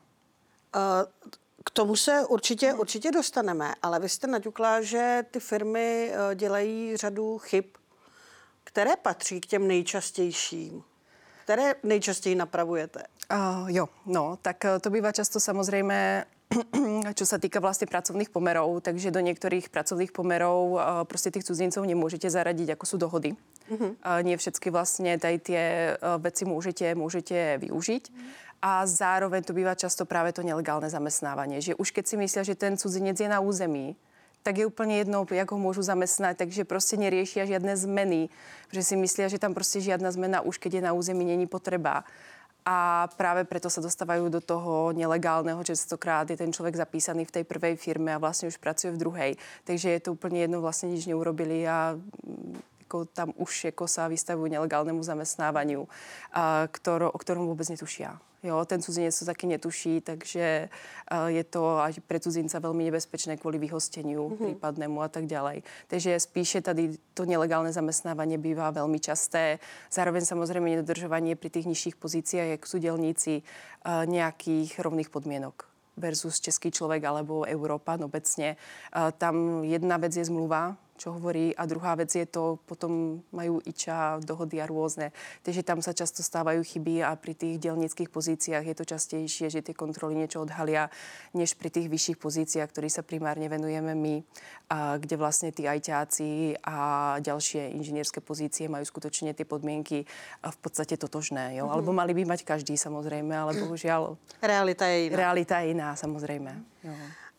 K 1.65 1.71
tomu 1.71 1.97
se 1.97 2.27
určitě, 2.27 2.75
určitě 2.75 3.11
dostaneme, 3.11 3.75
ale 3.83 4.01
vy 4.01 4.09
jste 4.09 4.27
naťukla, 4.27 4.83
že 4.83 5.25
ty 5.31 5.41
firmy 5.41 6.13
eh, 6.13 6.35
dělají 6.35 6.97
řadu 6.97 7.39
chyb, 7.39 7.65
které 8.65 8.97
patří 8.97 9.41
k 9.41 9.47
těm 9.47 9.69
nejčastějším. 9.69 10.85
Které 11.45 11.75
nejčastěji 11.83 12.35
napravujete? 12.35 13.03
Uh, 13.33 13.71
jo, 13.71 13.89
no, 14.07 14.39
tak 14.43 14.65
eh, 14.65 14.79
to 14.79 14.91
bývá 14.91 15.13
často 15.13 15.41
samozřejmě 15.41 16.25
čo 17.19 17.25
sa 17.27 17.39
týka 17.39 17.61
vlastne 17.61 17.87
pracovných 17.87 18.31
pomerov, 18.31 18.81
takže 18.85 19.11
do 19.11 19.21
niektorých 19.21 19.69
pracovných 19.69 20.13
pomerov 20.13 20.79
eh, 20.79 21.05
prostě 21.05 21.31
tých 21.31 21.45
cudzincov 21.45 21.87
nemôžete 21.87 22.31
zaradiť, 22.31 22.77
ako 22.77 22.87
sú 22.87 22.97
dohody. 22.99 23.37
Mm-hmm. 23.71 24.23
Nie 24.23 24.37
všetky 24.37 24.71
vlastně 24.71 25.19
tady 25.19 25.39
tie 25.39 25.97
veci 26.19 26.45
môžete, 26.45 26.95
môžete 26.95 27.59
využiť. 27.59 28.05
Mm-hmm. 28.11 28.31
A 28.63 28.87
zároveň 28.87 29.43
to 29.43 29.53
bývá 29.53 29.75
často 29.75 30.07
právě 30.07 30.33
to 30.33 30.43
nelegálne 30.43 30.91
zamestnávanie, 30.91 31.59
že 31.59 31.75
už 31.75 31.91
keď 31.91 32.07
si 32.07 32.17
myslia, 32.17 32.43
že 32.43 32.55
ten 32.55 32.79
cudzinec 32.79 33.21
je 33.21 33.29
na 33.29 33.41
území, 33.41 33.97
tak 34.43 34.59
je 34.59 34.67
úplně 34.67 34.99
jedno, 34.99 35.27
jak 35.31 35.51
ho 35.51 35.59
můžu 35.59 35.83
zaměstnat, 35.83 36.37
takže 36.37 36.65
prostě 36.65 36.97
neriešia 36.97 37.47
žiadne 37.47 37.77
zmeny, 37.77 38.29
že 38.73 38.83
si 38.83 38.97
myslí, 38.97 39.31
že 39.31 39.39
tam 39.39 39.55
prostě 39.55 39.81
žiadna 39.81 40.11
zmena 40.11 40.41
už, 40.41 40.59
keď 40.59 40.75
je 40.75 40.83
na 40.83 40.93
území, 40.93 41.25
není 41.25 41.47
potřeba. 41.47 42.05
A 42.67 43.09
právě 43.17 43.45
proto 43.45 43.71
se 43.71 43.81
dostávají 43.81 44.31
do 44.31 44.41
toho 44.41 44.93
nelegálného, 44.93 45.63
že 45.67 45.77
stokrát 45.77 46.31
je 46.31 46.37
ten 46.37 46.53
člověk 46.53 46.77
zapísaný 46.77 47.25
v 47.25 47.31
té 47.31 47.45
prvé 47.45 47.77
firmě 47.77 48.15
a 48.15 48.19
vlastně 48.19 48.49
už 48.49 48.57
pracuje 48.57 48.93
v 48.93 48.97
druhé. 48.97 49.33
Takže 49.65 49.91
je 49.91 50.01
to 50.01 50.13
úplně 50.13 50.41
jedno, 50.41 50.61
vlastně 50.61 50.89
nič 50.89 51.07
neurobili 51.07 51.69
a 51.69 51.99
jako 52.81 53.05
tam 53.05 53.33
už 53.37 53.65
jako 53.65 53.89
sa 53.89 54.09
vystavují 54.09 54.53
nelegálnému 54.53 55.03
zaměstnávání, 55.03 55.77
o 55.77 55.89
ktorom 57.19 57.47
vůbec 57.47 57.69
netuší. 57.69 58.05
Jo, 58.43 58.65
ten 58.65 58.83
cudzinec 58.83 59.19
to 59.19 59.25
taky 59.25 59.47
netuší, 59.47 60.01
takže 60.01 60.69
uh, 61.13 61.27
je 61.27 61.45
to 61.45 61.79
až 61.79 62.01
pre 62.07 62.21
cudzinca 62.21 62.59
velmi 62.59 62.85
nebezpečné 62.85 63.37
kvůli 63.37 63.59
vyhostění 63.59 64.17
mm-hmm. 64.17 64.45
případnému 64.45 65.03
a 65.03 65.09
tak 65.09 65.27
dále. 65.27 65.57
Takže 65.87 66.21
spíše 66.21 66.61
tady 66.61 66.97
to 67.15 67.25
nelegálné 67.25 67.73
zaměstnávání 67.73 68.39
bývá 68.39 68.71
velmi 68.71 69.01
časté. 69.01 69.59
Zároveň 69.93 70.25
samozřejmě 70.25 70.77
nedodržování 70.77 71.35
při 71.35 71.51
těch 71.51 71.65
nižších 71.65 71.97
pozicích, 71.97 72.41
jak 72.41 72.67
jsou 72.67 72.79
dělníci, 72.79 73.43
uh, 73.87 74.07
nějakých 74.07 74.81
rovných 74.81 75.11
podmínek 75.11 75.63
versus 75.97 76.41
český 76.41 76.71
člověk 76.71 77.05
alebo 77.05 77.43
Európan 77.43 78.05
obecně. 78.05 78.57
Uh, 78.97 79.11
tam 79.19 79.65
jedna 79.65 79.97
věc 79.97 80.17
je 80.17 80.25
zmluva, 80.25 80.77
čo 80.97 81.13
hovorí. 81.13 81.57
A 81.57 81.67
druhá 81.67 81.95
věc 81.95 82.15
je 82.15 82.27
to, 82.27 82.59
potom 82.67 83.23
mají 83.33 83.51
IČA, 83.65 84.21
dohody 84.25 84.63
a 84.63 84.67
různé. 84.67 85.13
Takže 85.43 85.63
tam 85.63 85.83
se 85.83 85.95
často 85.95 86.23
stávají 86.23 86.65
chyby 86.65 87.05
a 87.05 87.17
při 87.17 87.35
těch 87.35 87.59
dělnických 87.59 88.09
pozíciách 88.09 88.65
je 88.65 88.75
to 88.75 88.85
častější, 88.85 89.51
že 89.51 89.63
ty 89.63 89.75
kontroly 89.75 90.15
něco 90.15 90.41
odhalia, 90.41 90.91
než 91.35 91.55
při 91.55 91.71
těch 91.71 91.89
vyšších 91.89 92.17
pozíciách, 92.17 92.69
které 92.69 92.91
se 92.91 93.03
primárně 93.03 93.49
venujeme 93.49 93.95
my, 93.95 94.23
a 94.71 94.99
kde 94.99 95.17
vlastně 95.17 95.53
ty 95.53 95.63
ITáci 95.67 96.55
a 96.65 97.17
další 97.21 97.59
inženýrské 97.59 98.21
pozície 98.21 98.69
mají 98.69 98.87
skutečně 98.87 99.35
ty 99.35 99.45
podmínky 99.45 100.05
v 100.51 100.57
podstatě 100.57 100.97
totožné. 100.97 101.57
Jo? 101.57 101.67
Mm-hmm. 101.67 101.73
Alebo 101.73 101.93
mali 101.93 102.15
by 102.15 102.25
mať 102.25 102.45
každý 102.45 102.79
samozřejmě, 102.79 103.39
ale 103.39 103.55
bohužel... 103.55 104.17
Realita 104.43 104.87
je 104.87 104.99
jiná. 104.99 105.17
Realita 105.17 105.59
je 105.59 105.69
jiná 105.69 105.97
samozřejmě. 105.97 106.63
Jo. 106.85 106.95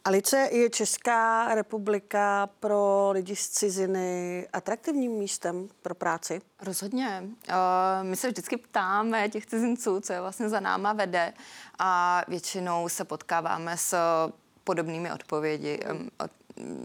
Alice, 0.06 0.50
je 0.52 0.70
Česká 0.70 1.56
republika 1.56 2.50
pro 2.60 3.10
lidi 3.12 3.36
z 3.36 3.50
ciziny 3.50 4.48
atraktivním 4.54 5.12
místem 5.12 5.68
pro 5.82 5.96
práci? 5.96 6.42
Rozhodně. 6.62 7.24
Uh, 7.24 7.56
my 8.02 8.16
se 8.16 8.28
vždycky 8.28 8.58
ptáme 8.58 9.30
těch 9.30 9.46
cizinců, 9.46 10.00
co 10.00 10.14
je 10.14 10.22
vlastně 10.22 10.50
za 10.50 10.60
náma 10.60 10.94
vede 10.94 11.34
a 11.80 12.22
většinou 12.28 12.90
se 12.90 13.06
potkáváme 13.06 13.78
s 13.78 13.98
podobnými 14.64 15.12
odpovědi. 15.12 15.80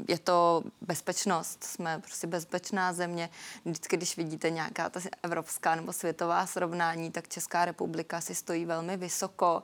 Je 0.08 0.18
to 0.18 0.62
bezpečnost, 0.80 1.64
jsme 1.64 1.98
prostě 1.98 2.26
bezpečná 2.26 2.92
země. 2.92 3.30
Vždycky, 3.64 3.96
když 3.96 4.16
vidíte 4.16 4.50
nějaká 4.50 4.90
ta 4.90 5.00
evropská 5.22 5.74
nebo 5.74 5.92
světová 5.92 6.46
srovnání, 6.46 7.10
tak 7.10 7.28
Česká 7.28 7.64
republika 7.64 8.20
si 8.20 8.34
stojí 8.34 8.64
velmi 8.64 8.96
vysoko 8.96 9.62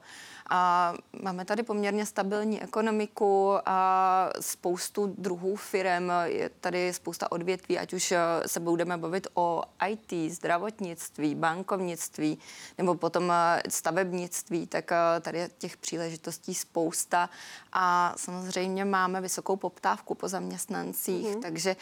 A 0.51 0.95
máme 1.23 1.45
tady 1.45 1.63
poměrně 1.63 2.07
stabilní 2.07 2.63
ekonomiku 2.63 3.53
a 3.67 4.31
spoustu 4.41 5.15
druhů 5.19 5.57
firm. 5.57 6.11
Je 6.25 6.49
tady 6.49 6.93
spousta 6.93 7.33
odvětví, 7.33 7.79
ať 7.79 7.93
už 7.93 8.15
se 8.47 8.61
budeme 8.61 8.97
bavit 8.97 9.27
o 9.35 9.63
IT, 9.89 10.33
zdravotnictví, 10.33 11.35
bankovnictví 11.35 12.39
nebo 12.79 12.95
potom 12.95 13.33
stavebnictví, 13.69 14.67
tak 14.67 14.91
tady 15.21 15.39
je 15.39 15.51
těch 15.59 15.77
příležitostí 15.77 16.55
spousta. 16.55 17.31
A 17.73 18.15
samozřejmě 18.17 18.85
máme 18.85 19.21
vysokou 19.21 19.57
poptávku 19.57 20.15
po 20.15 20.29
zaměstnancích, 20.29 21.27
mm-hmm. 21.27 21.43
takže 21.43 21.77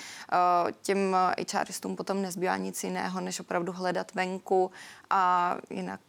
těm 0.82 1.16
HRistům 1.52 1.96
potom 1.96 2.22
nezbývá 2.22 2.56
nic 2.56 2.84
jiného, 2.84 3.20
než 3.20 3.40
opravdu 3.40 3.72
hledat 3.72 4.14
venku 4.14 4.70
a 5.10 5.56
jinak 5.70 6.00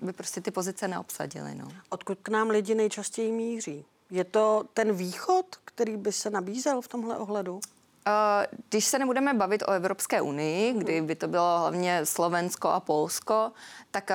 by 0.00 0.12
prostě 0.12 0.40
ty 0.40 0.50
pozice 0.50 0.88
neobsadili. 0.88 1.54
No. 1.54 1.68
Odkud 1.88 2.18
k 2.22 2.28
nám 2.28 2.50
lidi 2.50 2.74
nejčastěji 2.74 3.32
míří? 3.32 3.84
Je 4.10 4.24
to 4.24 4.64
ten 4.74 4.92
východ, 4.92 5.46
který 5.64 5.96
by 5.96 6.12
se 6.12 6.30
nabízel 6.30 6.80
v 6.80 6.88
tomhle 6.88 7.18
ohledu? 7.18 7.60
Když 8.68 8.84
se 8.84 8.98
nebudeme 8.98 9.34
bavit 9.34 9.62
o 9.62 9.70
Evropské 9.70 10.20
unii, 10.20 10.72
kdy 10.72 11.00
by 11.00 11.14
to 11.14 11.28
bylo 11.28 11.58
hlavně 11.58 12.06
Slovensko 12.06 12.68
a 12.68 12.80
Polsko, 12.80 13.52
tak 13.90 14.10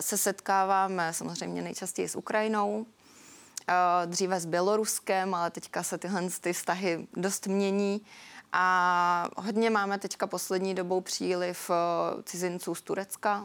se 0.00 0.18
setkáváme 0.18 1.12
samozřejmě 1.12 1.62
nejčastěji 1.62 2.08
s 2.08 2.16
Ukrajinou, 2.16 2.86
dříve 4.06 4.40
s 4.40 4.46
Běloruskem, 4.46 5.34
ale 5.34 5.50
teďka 5.50 5.82
se 5.82 5.98
tyhle 5.98 6.22
ty 6.40 6.52
vztahy 6.52 7.06
dost 7.16 7.46
mění. 7.46 8.00
A 8.52 9.28
hodně 9.36 9.70
máme 9.70 9.98
teďka 9.98 10.26
poslední 10.26 10.74
dobou 10.74 11.00
příliv 11.00 11.70
cizinců 12.24 12.74
z 12.74 12.82
Turecka, 12.82 13.44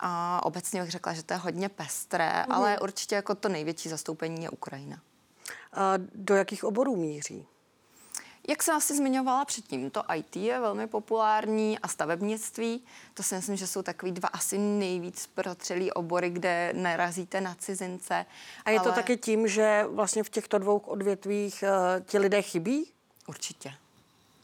a 0.00 0.40
obecně 0.44 0.82
bych 0.82 0.90
řekla, 0.90 1.12
že 1.12 1.22
to 1.22 1.34
je 1.34 1.38
hodně 1.38 1.68
pestré, 1.68 2.44
mm. 2.46 2.52
ale 2.52 2.78
určitě 2.78 3.14
jako 3.14 3.34
to 3.34 3.48
největší 3.48 3.88
zastoupení 3.88 4.42
je 4.42 4.50
Ukrajina. 4.50 5.00
A 5.72 5.92
do 6.14 6.34
jakých 6.34 6.64
oborů 6.64 6.96
míří? 6.96 7.46
Jak 8.48 8.62
jsem 8.62 8.76
asi 8.76 8.96
zmiňovala 8.96 9.44
předtím, 9.44 9.90
to 9.90 10.02
IT 10.14 10.36
je 10.36 10.60
velmi 10.60 10.86
populární 10.86 11.78
a 11.78 11.88
stavebnictví. 11.88 12.84
To 13.14 13.22
si 13.22 13.34
myslím, 13.34 13.56
že 13.56 13.66
jsou 13.66 13.82
takový 13.82 14.12
dva 14.12 14.28
asi 14.28 14.58
nejvíc 14.58 15.26
protřelý 15.26 15.92
obory, 15.92 16.30
kde 16.30 16.72
nerazíte 16.76 17.40
na 17.40 17.54
cizince. 17.54 18.26
A 18.64 18.70
je 18.70 18.78
ale... 18.78 18.88
to 18.88 18.94
taky 18.94 19.16
tím, 19.16 19.48
že 19.48 19.84
vlastně 19.90 20.22
v 20.22 20.30
těchto 20.30 20.58
dvou 20.58 20.78
odvětvích 20.78 21.64
uh, 21.66 22.04
ti 22.04 22.18
lidé 22.18 22.42
chybí? 22.42 22.92
Určitě. 23.26 23.74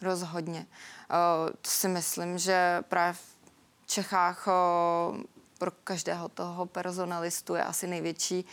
Rozhodně. 0.02 0.58
Uh, 0.58 1.50
to 1.62 1.70
si 1.70 1.88
myslím, 1.88 2.38
že 2.38 2.84
právě 2.88 3.12
v 3.12 3.22
Čechách 3.86 4.46
uh, 4.46 5.16
pro 5.58 5.70
každého 5.70 6.28
toho 6.28 6.66
personalistu 6.66 7.54
je 7.54 7.64
asi 7.64 7.86
největší 7.86 8.44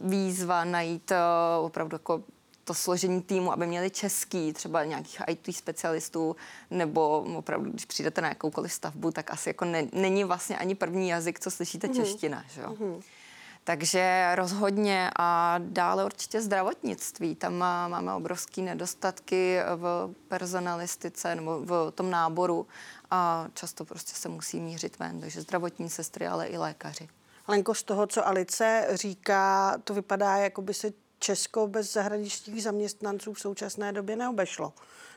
výzva 0.00 0.64
najít 0.64 1.10
uh, 1.10 1.66
opravdu 1.66 1.94
jako 1.94 2.22
to 2.64 2.74
složení 2.74 3.22
týmu, 3.22 3.52
aby 3.52 3.66
měli 3.66 3.90
český, 3.90 4.52
třeba 4.52 4.84
nějakých 4.84 5.22
IT 5.26 5.56
specialistů, 5.56 6.36
nebo 6.70 7.18
opravdu, 7.36 7.70
když 7.70 7.84
přijdete 7.84 8.20
na 8.20 8.28
jakoukoliv 8.28 8.72
stavbu, 8.72 9.10
tak 9.10 9.30
asi 9.30 9.48
jako 9.48 9.64
ne, 9.64 9.86
není 9.92 10.24
vlastně 10.24 10.58
ani 10.58 10.74
první 10.74 11.08
jazyk, 11.08 11.40
co 11.40 11.50
slyšíte, 11.50 11.86
mm-hmm. 11.86 11.96
čeština. 11.96 12.44
Že 12.48 12.60
jo? 12.60 12.70
Mm-hmm. 12.70 13.02
Takže 13.64 14.32
rozhodně 14.34 15.10
a 15.18 15.58
dále 15.58 16.04
určitě 16.04 16.40
zdravotnictví. 16.40 17.34
Tam 17.34 17.54
máme 17.88 18.14
obrovské 18.14 18.62
nedostatky 18.62 19.58
v 19.76 20.14
personalistice 20.28 21.34
nebo 21.34 21.58
v 21.58 21.92
tom 21.94 22.10
náboru 22.10 22.66
a 23.10 23.48
často 23.54 23.84
prostě 23.84 24.12
se 24.14 24.28
musí 24.28 24.60
mířit 24.60 24.98
ven. 24.98 25.20
Takže 25.20 25.40
zdravotní 25.40 25.90
sestry, 25.90 26.26
ale 26.26 26.46
i 26.46 26.58
lékaři. 26.58 27.08
Lenko, 27.48 27.74
z 27.74 27.82
toho, 27.82 28.06
co 28.06 28.26
Alice 28.26 28.88
říká, 28.92 29.76
to 29.84 29.94
vypadá, 29.94 30.36
jako 30.36 30.62
by 30.62 30.74
se 30.74 30.92
Česko 31.18 31.66
bez 31.66 31.92
zahraničních 31.92 32.62
zaměstnanců 32.62 33.32
v 33.32 33.40
současné 33.40 33.92
době 33.92 34.16
neobešlo. 34.16 34.72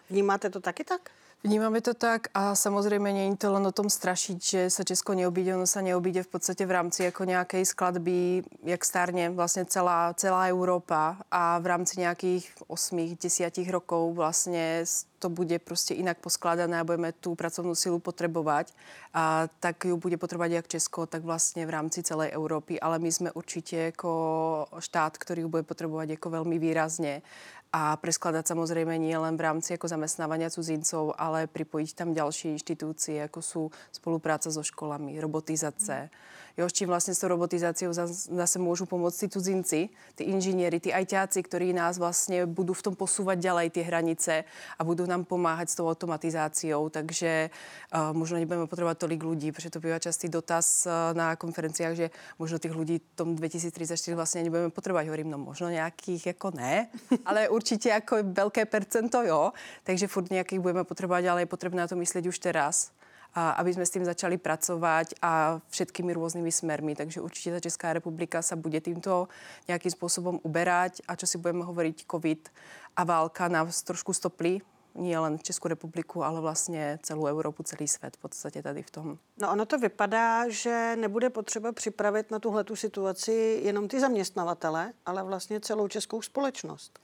Vnímáte 0.10 0.50
to 0.50 0.60
taky 0.60 0.84
tak? 0.84 1.10
Vnímame 1.40 1.80
to 1.80 1.96
tak 1.96 2.28
a 2.36 2.52
samozrejme 2.52 3.16
nie 3.16 3.32
je 3.32 3.48
to 3.48 3.56
len 3.56 3.64
o 3.64 3.72
tom 3.72 3.88
strašiť, 3.88 4.38
že 4.44 4.62
sa 4.68 4.84
Česko 4.84 5.16
neobíde, 5.16 5.56
ono 5.56 5.64
sa 5.64 5.80
neobíde 5.80 6.28
v 6.28 6.36
podstate 6.36 6.68
v 6.68 6.76
rámci 6.76 7.08
ako 7.08 7.24
nejakej 7.24 7.64
skladby, 7.64 8.44
jak 8.68 8.84
stárne 8.84 9.32
vlastne 9.32 9.64
celá, 9.64 10.12
celá 10.20 10.52
Európa 10.52 11.16
a 11.32 11.56
v 11.64 11.66
rámci 11.72 12.04
nejakých 12.04 12.44
8-10 12.68 13.72
rokov 13.72 14.20
vlastne 14.20 14.84
to 15.20 15.30
bude 15.30 15.60
prostě 15.60 15.94
inak 15.94 16.18
poskladané 16.20 16.80
a 16.80 16.84
budeme 16.84 17.12
tu 17.12 17.36
pracovnú 17.36 17.76
silu 17.76 18.00
potrebovať, 18.00 18.72
a 19.14 19.48
tak 19.60 19.84
ju 19.84 19.98
bude 19.98 20.18
potrebovať 20.18 20.52
jak 20.52 20.68
Česko, 20.68 21.06
tak 21.06 21.24
vlastně 21.24 21.66
v 21.66 21.70
rámci 21.70 22.04
celé 22.04 22.30
Európy, 22.30 22.80
ale 22.80 23.00
my 23.00 23.12
jsme 23.12 23.32
určitě 23.32 23.78
jako 23.78 24.68
štát, 24.80 25.18
ktorý 25.18 25.42
ju 25.42 25.50
bude 25.50 25.64
potrebovať 25.64 26.10
jako 26.10 26.30
veľmi 26.30 26.60
výrazně 26.60 27.22
a 27.70 27.94
preskladať 28.02 28.50
samozrejme 28.50 28.98
nie 28.98 29.14
len 29.14 29.38
v 29.38 29.46
rámci 29.46 29.78
ako 29.78 29.86
zamestnávania 29.86 30.50
cudzincov, 30.50 31.14
ale 31.22 31.29
pripojiť 31.50 31.90
tam 31.94 32.10
ďalšie 32.12 32.58
inštitúcie, 32.58 33.22
ako 33.22 33.40
sú 33.40 33.64
spolupráca 33.94 34.50
so 34.50 34.66
školami, 34.66 35.20
robotizace. 35.22 36.10
Mm 36.10 36.39
jo, 36.58 36.70
s 36.70 36.74
čím 36.74 36.88
vlastně 36.88 37.16
s 37.16 37.20
tou 37.20 37.28
robotizáciou 37.28 37.94
zase 38.32 38.60
můžu 38.60 38.86
pomoct 38.86 39.18
ty 39.18 39.30
cudzinci, 39.30 39.90
ty 40.16 40.24
inžinieri, 40.24 40.80
ty 40.80 40.94
ajťáci, 40.94 41.44
ktorí 41.44 41.74
nás 41.74 41.98
vlastně 41.98 42.46
budou 42.46 42.74
v 42.74 42.82
tom 42.82 42.96
posúvať 42.96 43.40
ďalej 43.40 43.70
ty 43.70 43.82
hranice 43.82 44.44
a 44.80 44.84
budou 44.84 45.06
nám 45.06 45.26
pomáhat 45.26 45.70
s 45.70 45.76
tou 45.76 45.90
automatizáciou, 45.90 46.90
takže 46.90 47.50
uh, 47.94 48.18
možno 48.18 48.38
nebudeme 48.38 48.68
potřebovat 48.68 48.98
tolik 48.98 49.24
lidí, 49.24 49.52
protože 49.52 49.70
to 49.70 49.80
bývá 49.80 50.00
častý 50.00 50.30
dotaz 50.30 50.86
uh, 50.86 51.18
na 51.18 51.36
konferenciách, 51.36 51.94
že 51.96 52.10
možno 52.40 52.58
těch 52.60 52.76
lidí 52.76 52.98
v 52.98 53.16
tom 53.16 53.36
2034 53.36 54.16
vlastně 54.16 54.44
nebudeme 54.44 54.70
potřebovat. 54.70 55.06
Hovorím, 55.06 55.30
no 55.32 55.38
možno 55.38 55.70
nějakých 55.70 56.26
jako 56.26 56.52
ne, 56.52 56.88
ale 57.26 57.50
určitě 57.50 57.90
jako 57.90 58.16
velké 58.24 58.66
percento 58.66 59.24
jo, 59.24 59.52
takže 59.84 60.08
furt 60.08 60.30
nějakých 60.30 60.60
budeme 60.60 60.84
potřebovat, 60.84 61.26
ale 61.26 61.42
je 61.42 61.46
potřebné 61.46 61.82
na 61.82 61.88
to 61.88 61.96
myslet 61.96 62.26
už 62.26 62.40
teraz 62.40 62.92
a 63.34 63.50
aby 63.50 63.74
jsme 63.74 63.86
s 63.86 63.90
tím 63.90 64.06
začali 64.06 64.38
pracovat 64.38 65.08
a 65.22 65.60
všetkými 65.70 66.14
různými 66.14 66.52
smermi. 66.52 66.96
Takže 66.96 67.22
určitě 67.22 67.52
ta 67.52 67.60
Česká 67.60 67.94
republika 67.94 68.42
se 68.42 68.56
bude 68.56 68.82
tímto 68.82 69.28
nějakým 69.68 69.92
způsobem 69.92 70.40
uberať 70.44 71.02
a 71.08 71.16
čo 71.16 71.28
si 71.28 71.38
budeme 71.38 71.66
hovoriť 71.66 72.06
COVID 72.12 72.50
a 72.96 73.04
válka 73.04 73.48
nás 73.48 73.84
trošku 73.84 74.14
stopli, 74.14 74.62
nie 74.96 75.20
len 75.20 75.40
Českou 75.40 75.68
republiku, 75.68 76.24
ale 76.24 76.42
vlastně 76.42 77.00
celou 77.04 77.26
Evropu, 77.26 77.64
celý 77.64 77.88
svět 77.88 78.18
v 78.18 78.20
podstatě 78.20 78.64
tady 78.64 78.84
v 78.84 78.92
tom. 78.92 79.18
No 79.42 79.52
ono 79.52 79.66
to 79.66 79.78
vypadá, 79.78 80.50
že 80.50 80.96
nebude 80.96 81.30
potřeba 81.30 81.72
připravit 81.72 82.32
na 82.32 82.40
tuhle 82.40 82.66
situaci 82.74 83.62
jenom 83.64 83.88
ty 83.88 84.00
zaměstnavatele, 84.00 84.94
ale 85.06 85.24
vlastně 85.24 85.60
celou 85.60 85.88
českou 85.88 86.22
společnost. 86.22 87.00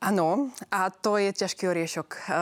Ano, 0.00 0.50
a 0.70 0.90
to 0.90 1.16
je 1.16 1.32
ťažký 1.32 1.68
oriešok. 1.68 2.16
Uh, 2.28 2.34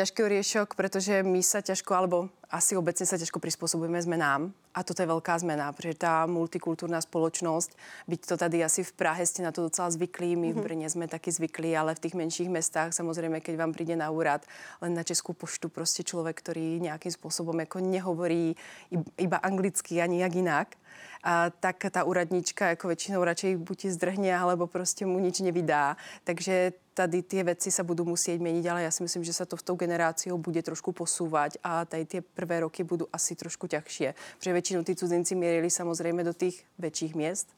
ťažký 0.00 0.20
oriešok, 0.24 0.80
pretože 0.80 1.20
my 1.20 1.44
sa 1.44 1.60
ťažko, 1.60 1.92
alebo 1.92 2.32
asi 2.48 2.72
obecne 2.72 3.04
sa 3.04 3.20
ťažko 3.20 3.36
prispôsobujeme 3.36 4.00
zmenám. 4.00 4.48
A 4.72 4.80
toto 4.80 5.04
je 5.04 5.12
veľká 5.12 5.36
zmena, 5.36 5.68
protože 5.76 5.98
tá 5.98 6.24
multikultúrna 6.24 7.04
spoločnosť, 7.04 7.76
byť 8.08 8.20
to 8.24 8.34
tady 8.40 8.64
asi 8.64 8.80
v 8.80 8.92
Prahe 8.96 9.20
ste 9.26 9.44
na 9.44 9.52
to 9.52 9.68
docela 9.68 9.92
zvyklí, 9.92 10.40
my 10.40 10.52
v 10.52 10.56
mhm. 10.56 10.64
Brně 10.64 10.88
sme 10.90 11.04
taky 11.04 11.28
zvyklí, 11.28 11.76
ale 11.76 11.92
v 11.94 12.02
tých 12.08 12.14
menších 12.16 12.48
mestách 12.48 12.96
samozrejme, 12.96 13.44
keď 13.44 13.60
vám 13.60 13.76
príde 13.76 13.92
na 13.92 14.08
úrad 14.08 14.40
len 14.80 14.94
na 14.96 15.02
Českou 15.04 15.36
poštu 15.36 15.68
prostě 15.68 16.02
človek, 16.02 16.40
ktorý 16.40 16.80
nejakým 16.80 17.12
spôsobom 17.12 17.60
jako 17.60 17.78
nehovorí 17.84 18.56
iba 19.18 19.36
anglicky 19.36 20.00
ani 20.00 20.22
jak 20.24 20.34
inak, 20.34 20.68
a 21.22 21.50
tak 21.50 21.84
ta 21.90 22.04
úradnička 22.04 22.68
jako 22.68 22.88
většinou 22.88 23.24
radšej 23.24 23.56
buď 23.56 23.86
zdrhne, 23.86 24.38
alebo 24.38 24.66
prostě 24.66 25.06
mu 25.06 25.18
nič 25.18 25.40
nevydá. 25.40 25.96
Takže 26.24 26.72
tady 26.94 27.22
ty 27.22 27.42
věci 27.42 27.70
se 27.70 27.84
budou 27.84 28.04
muset 28.04 28.38
měnit, 28.38 28.68
ale 28.68 28.82
já 28.82 28.90
si 28.90 29.02
myslím, 29.02 29.24
že 29.24 29.32
se 29.32 29.46
to 29.46 29.56
v 29.56 29.62
tou 29.62 29.74
generáciou 29.74 30.38
bude 30.38 30.62
trošku 30.62 30.92
posouvat 30.92 31.52
a 31.64 31.84
tady 31.84 32.04
ty 32.04 32.20
prvé 32.20 32.60
roky 32.60 32.84
budou 32.84 33.06
asi 33.12 33.36
trošku 33.36 33.66
těžší, 33.66 34.06
protože 34.38 34.52
většinou 34.52 34.82
ty 34.82 34.96
cudzinci 34.96 35.34
měrili 35.34 35.70
samozřejmě 35.70 36.24
do 36.24 36.32
těch 36.32 36.54
větších 36.78 37.14
měst, 37.14 37.48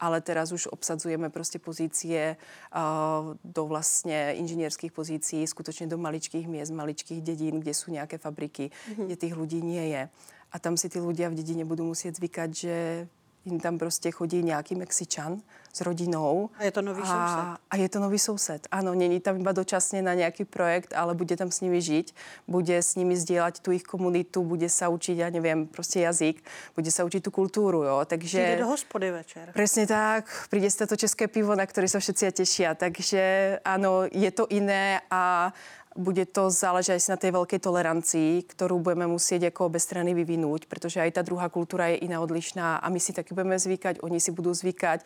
ale 0.00 0.20
teraz 0.20 0.52
už 0.52 0.66
obsadzujeme 0.66 1.30
prostě 1.30 1.58
pozície 1.58 2.36
uh, 2.76 3.34
do 3.44 3.66
vlastně 3.66 4.32
inženýrských 4.32 4.92
pozicí, 4.92 5.46
skutečně 5.46 5.86
do 5.86 5.98
maličkých 5.98 6.48
měst, 6.48 6.70
maličkých 6.70 7.22
dědin, 7.22 7.60
kde 7.60 7.74
jsou 7.74 7.92
nějaké 7.92 8.18
fabriky, 8.18 8.70
mm-hmm. 8.70 9.04
kde 9.06 9.16
těch 9.16 9.36
lidí 9.36 9.62
nie 9.62 9.88
je 9.88 10.08
a 10.52 10.58
tam 10.58 10.76
si 10.76 10.88
ty 10.88 11.00
ľudia 11.00 11.28
v 11.28 11.34
dedině 11.34 11.64
budou 11.64 11.84
muset 11.84 12.16
zvykat, 12.16 12.54
že 12.54 13.08
jim 13.46 13.60
tam 13.60 13.78
prostě 13.78 14.10
chodí 14.10 14.42
nějaký 14.42 14.74
Mexičan 14.74 15.40
s 15.72 15.80
rodinou. 15.80 16.50
A 16.58 16.64
je 16.64 16.70
to 16.70 16.82
nový 16.82 17.02
a, 17.02 17.06
soused. 17.06 17.60
A 17.70 17.76
je 17.76 17.88
to 17.88 18.00
nový 18.00 18.18
soused. 18.18 18.68
Ano, 18.70 18.94
není 18.94 19.20
tam 19.20 19.40
iba 19.40 19.52
dočasně 19.52 20.02
na 20.02 20.14
nějaký 20.14 20.44
projekt, 20.44 20.92
ale 20.96 21.14
bude 21.14 21.36
tam 21.36 21.50
s 21.50 21.60
nimi 21.60 21.82
žít, 21.82 22.14
bude 22.48 22.82
s 22.82 22.94
nimi 22.94 23.16
sdílet 23.16 23.58
tu 23.58 23.70
jejich 23.70 23.82
komunitu, 23.82 24.44
bude 24.44 24.68
se 24.68 24.88
učit, 24.88 25.18
já 25.18 25.30
nevím, 25.30 25.66
prostě 25.66 26.00
jazyk, 26.00 26.44
bude 26.74 26.90
se 26.90 27.04
učit 27.04 27.20
tu 27.20 27.30
kulturu, 27.30 27.82
jo. 27.82 28.00
Takže... 28.06 28.42
Přijde 28.42 28.56
do 28.56 28.66
hospody 28.66 29.10
večer. 29.10 29.50
Přesně 29.54 29.86
tak, 29.86 30.46
přijde 30.50 30.86
to 30.86 30.96
české 30.96 31.28
pivo, 31.28 31.54
na 31.54 31.66
které 31.66 31.88
se 31.88 32.00
všichni 32.00 32.32
těší. 32.32 32.64
Takže 32.74 33.60
ano, 33.64 33.90
je 34.12 34.30
to 34.30 34.46
jiné 34.50 35.00
a 35.10 35.52
bude 35.96 36.26
to 36.26 36.50
záležet 36.50 36.94
asi 36.94 37.10
na 37.10 37.16
té 37.16 37.30
velké 37.30 37.58
toleranci, 37.58 38.42
kterou 38.46 38.78
budeme 38.78 39.06
muset 39.06 39.42
jako 39.42 39.66
obě 39.66 39.80
strany 39.80 40.14
vyvinout, 40.14 40.66
protože 40.66 41.00
i 41.00 41.10
ta 41.10 41.22
druhá 41.22 41.48
kultura 41.48 41.86
je 41.86 42.04
jiná 42.04 42.20
odlišná 42.20 42.76
a 42.76 42.88
my 42.88 43.00
si 43.00 43.12
taky 43.12 43.34
budeme 43.34 43.58
zvykat, 43.58 43.96
oni 44.00 44.20
si 44.20 44.30
budou 44.30 44.54
zvykat. 44.54 45.00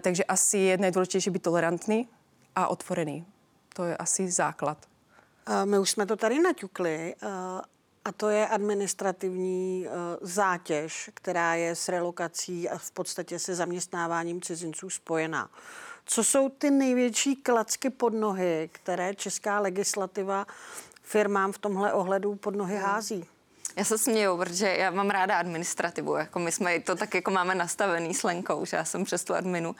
Takže 0.00 0.24
asi 0.24 0.58
je 0.58 0.78
nejdůležitější 0.78 1.30
být 1.30 1.42
tolerantný 1.42 2.08
a 2.56 2.68
otvorený. 2.68 3.26
To 3.74 3.84
je 3.84 3.96
asi 3.96 4.30
základ. 4.30 4.78
My 5.64 5.78
už 5.78 5.90
jsme 5.90 6.06
to 6.06 6.16
tady 6.16 6.38
naťukli 6.38 7.14
a 8.04 8.12
to 8.16 8.28
je 8.28 8.46
administrativní 8.46 9.86
zátěž, 10.20 11.10
která 11.14 11.54
je 11.54 11.74
s 11.74 11.88
relokací 11.88 12.68
a 12.68 12.78
v 12.78 12.90
podstatě 12.90 13.38
se 13.38 13.54
zaměstnáváním 13.54 14.40
cizinců 14.40 14.90
spojená. 14.90 15.50
Co 16.10 16.24
jsou 16.24 16.48
ty 16.48 16.70
největší 16.70 17.36
klacky 17.36 17.90
pod 17.90 18.14
nohy, 18.14 18.70
které 18.72 19.14
česká 19.14 19.60
legislativa 19.60 20.46
firmám 21.02 21.52
v 21.52 21.58
tomhle 21.58 21.92
ohledu 21.92 22.34
pod 22.34 22.56
nohy 22.56 22.76
hmm. 22.76 22.84
hází? 22.84 23.26
Já 23.76 23.84
se 23.84 23.98
směju, 23.98 24.36
protože 24.36 24.76
já 24.76 24.90
mám 24.90 25.10
ráda 25.10 25.38
administrativu. 25.38 26.16
Jako 26.16 26.38
my 26.38 26.52
jsme 26.52 26.80
to 26.80 26.96
tak 26.96 27.14
jako 27.14 27.30
máme 27.30 27.54
nastavený 27.54 28.14
s 28.14 28.22
Lenkou, 28.22 28.64
že 28.64 28.76
já 28.76 28.84
jsem 28.84 29.04
přes 29.04 29.24
tu 29.24 29.34
adminu. 29.34 29.70
Uh, 29.70 29.76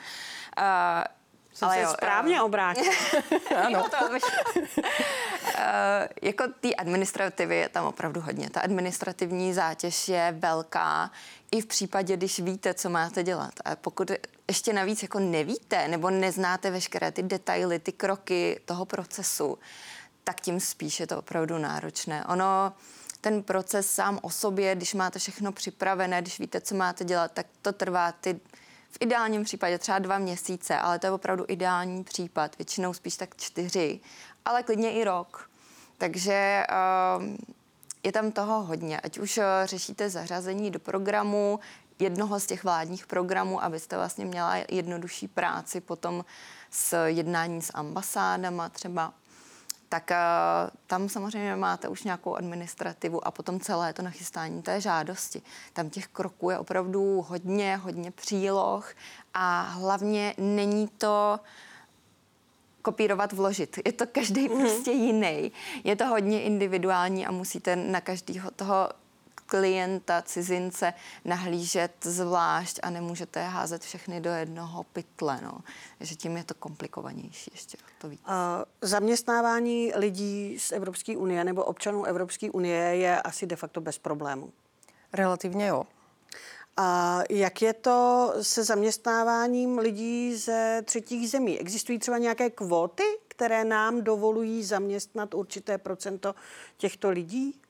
jsem 1.54 1.68
ale 1.68 1.76
se 1.76 1.82
jo, 1.82 1.88
správně 1.92 2.40
uh, 2.40 2.46
obrátil. 2.46 2.92
ano. 3.64 3.84
to 3.90 3.96
uh, 4.08 4.16
jako 6.22 6.44
té 6.60 6.74
administrativy 6.74 7.56
je 7.56 7.68
tam 7.68 7.86
opravdu 7.86 8.20
hodně. 8.20 8.50
Ta 8.50 8.60
administrativní 8.60 9.54
zátěž 9.54 10.08
je 10.08 10.34
velká 10.38 11.10
i 11.52 11.60
v 11.60 11.66
případě, 11.66 12.16
když 12.16 12.38
víte, 12.38 12.74
co 12.74 12.90
máte 12.90 13.22
dělat. 13.22 13.52
A 13.64 13.76
pokud 13.76 14.10
ještě 14.48 14.72
navíc 14.72 15.02
jako 15.02 15.18
nevíte 15.18 15.88
nebo 15.88 16.10
neznáte 16.10 16.70
veškeré 16.70 17.12
ty 17.12 17.22
detaily, 17.22 17.78
ty 17.78 17.92
kroky 17.92 18.60
toho 18.64 18.84
procesu, 18.84 19.58
tak 20.24 20.40
tím 20.40 20.60
spíš 20.60 21.00
je 21.00 21.06
to 21.06 21.18
opravdu 21.18 21.58
náročné. 21.58 22.24
Ono, 22.24 22.72
ten 23.20 23.42
proces 23.42 23.90
sám 23.90 24.18
o 24.22 24.30
sobě, 24.30 24.74
když 24.74 24.94
máte 24.94 25.18
všechno 25.18 25.52
připravené, 25.52 26.22
když 26.22 26.38
víte, 26.38 26.60
co 26.60 26.74
máte 26.74 27.04
dělat, 27.04 27.32
tak 27.32 27.46
to 27.62 27.72
trvá 27.72 28.12
ty 28.12 28.40
v 28.90 28.96
ideálním 29.00 29.44
případě 29.44 29.78
třeba 29.78 29.98
dva 29.98 30.18
měsíce, 30.18 30.78
ale 30.78 30.98
to 30.98 31.06
je 31.06 31.10
opravdu 31.10 31.44
ideální 31.48 32.04
případ, 32.04 32.58
většinou 32.58 32.94
spíš 32.94 33.16
tak 33.16 33.36
čtyři, 33.36 34.00
ale 34.44 34.62
klidně 34.62 34.92
i 34.92 35.04
rok. 35.04 35.50
Takže 35.98 36.66
uh, 37.18 37.24
je 38.02 38.12
tam 38.12 38.32
toho 38.32 38.62
hodně. 38.62 39.00
Ať 39.00 39.18
už 39.18 39.38
uh, 39.38 39.44
řešíte 39.64 40.10
zařazení 40.10 40.70
do 40.70 40.78
programu, 40.78 41.60
jednoho 41.98 42.40
z 42.40 42.46
těch 42.46 42.64
vládních 42.64 43.06
programů, 43.06 43.64
abyste 43.64 43.96
vlastně 43.96 44.24
měla 44.24 44.56
jednodušší 44.68 45.28
práci 45.28 45.80
potom 45.80 46.24
s 46.70 47.06
jednání 47.06 47.62
s 47.62 47.70
ambasádama 47.74 48.68
třeba, 48.68 49.12
tak 49.88 50.10
uh, 50.10 50.70
tam 50.86 51.08
samozřejmě 51.08 51.56
máte 51.56 51.88
už 51.88 52.04
nějakou 52.04 52.34
administrativu 52.34 53.26
a 53.26 53.30
potom 53.30 53.60
celé 53.60 53.92
to 53.92 54.02
nachystání 54.02 54.62
té 54.62 54.80
žádosti. 54.80 55.42
Tam 55.72 55.90
těch 55.90 56.06
kroků 56.06 56.50
je 56.50 56.58
opravdu 56.58 57.24
hodně, 57.28 57.76
hodně 57.76 58.10
příloh 58.10 58.94
a 59.34 59.60
hlavně 59.62 60.34
není 60.38 60.88
to 60.88 61.40
kopírovat, 62.82 63.32
vložit. 63.32 63.78
Je 63.86 63.92
to 63.92 64.06
každý 64.06 64.48
mm. 64.48 64.60
prostě 64.60 64.90
jiný. 64.90 65.52
Je 65.84 65.96
to 65.96 66.06
hodně 66.06 66.42
individuální 66.42 67.26
a 67.26 67.30
musíte 67.32 67.76
na 67.76 68.00
každého 68.00 68.50
toho 68.50 68.88
klienta, 69.48 70.22
cizince 70.22 70.94
nahlížet 71.24 71.92
zvlášť 72.00 72.78
a 72.82 72.90
nemůžete 72.90 73.42
házet 73.42 73.82
všechny 73.82 74.20
do 74.20 74.30
jednoho 74.30 74.84
pytle. 74.84 75.40
No. 75.42 75.58
Takže 75.98 76.14
tím 76.14 76.36
je 76.36 76.44
to 76.44 76.54
komplikovanější 76.54 77.50
ještě 77.54 77.78
to 77.98 78.08
víc. 78.08 78.20
Uh, 78.28 78.34
zaměstnávání 78.82 79.92
lidí 79.94 80.58
z 80.58 80.72
Evropské 80.72 81.16
unie 81.16 81.44
nebo 81.44 81.64
občanů 81.64 82.04
Evropské 82.04 82.50
unie 82.50 82.96
je 82.96 83.22
asi 83.22 83.46
de 83.46 83.56
facto 83.56 83.80
bez 83.80 83.98
problému. 83.98 84.52
Relativně 85.12 85.66
jo. 85.66 85.84
A 86.76 87.20
jak 87.30 87.62
je 87.62 87.72
to 87.72 88.32
se 88.42 88.64
zaměstnáváním 88.64 89.78
lidí 89.78 90.36
ze 90.36 90.82
třetích 90.84 91.30
zemí? 91.30 91.58
Existují 91.58 91.98
třeba 91.98 92.18
nějaké 92.18 92.50
kvóty, 92.50 93.02
které 93.28 93.64
nám 93.64 94.02
dovolují 94.02 94.64
zaměstnat 94.64 95.34
určité 95.34 95.78
procento 95.78 96.34
těchto 96.76 97.10
lidí? 97.10 97.60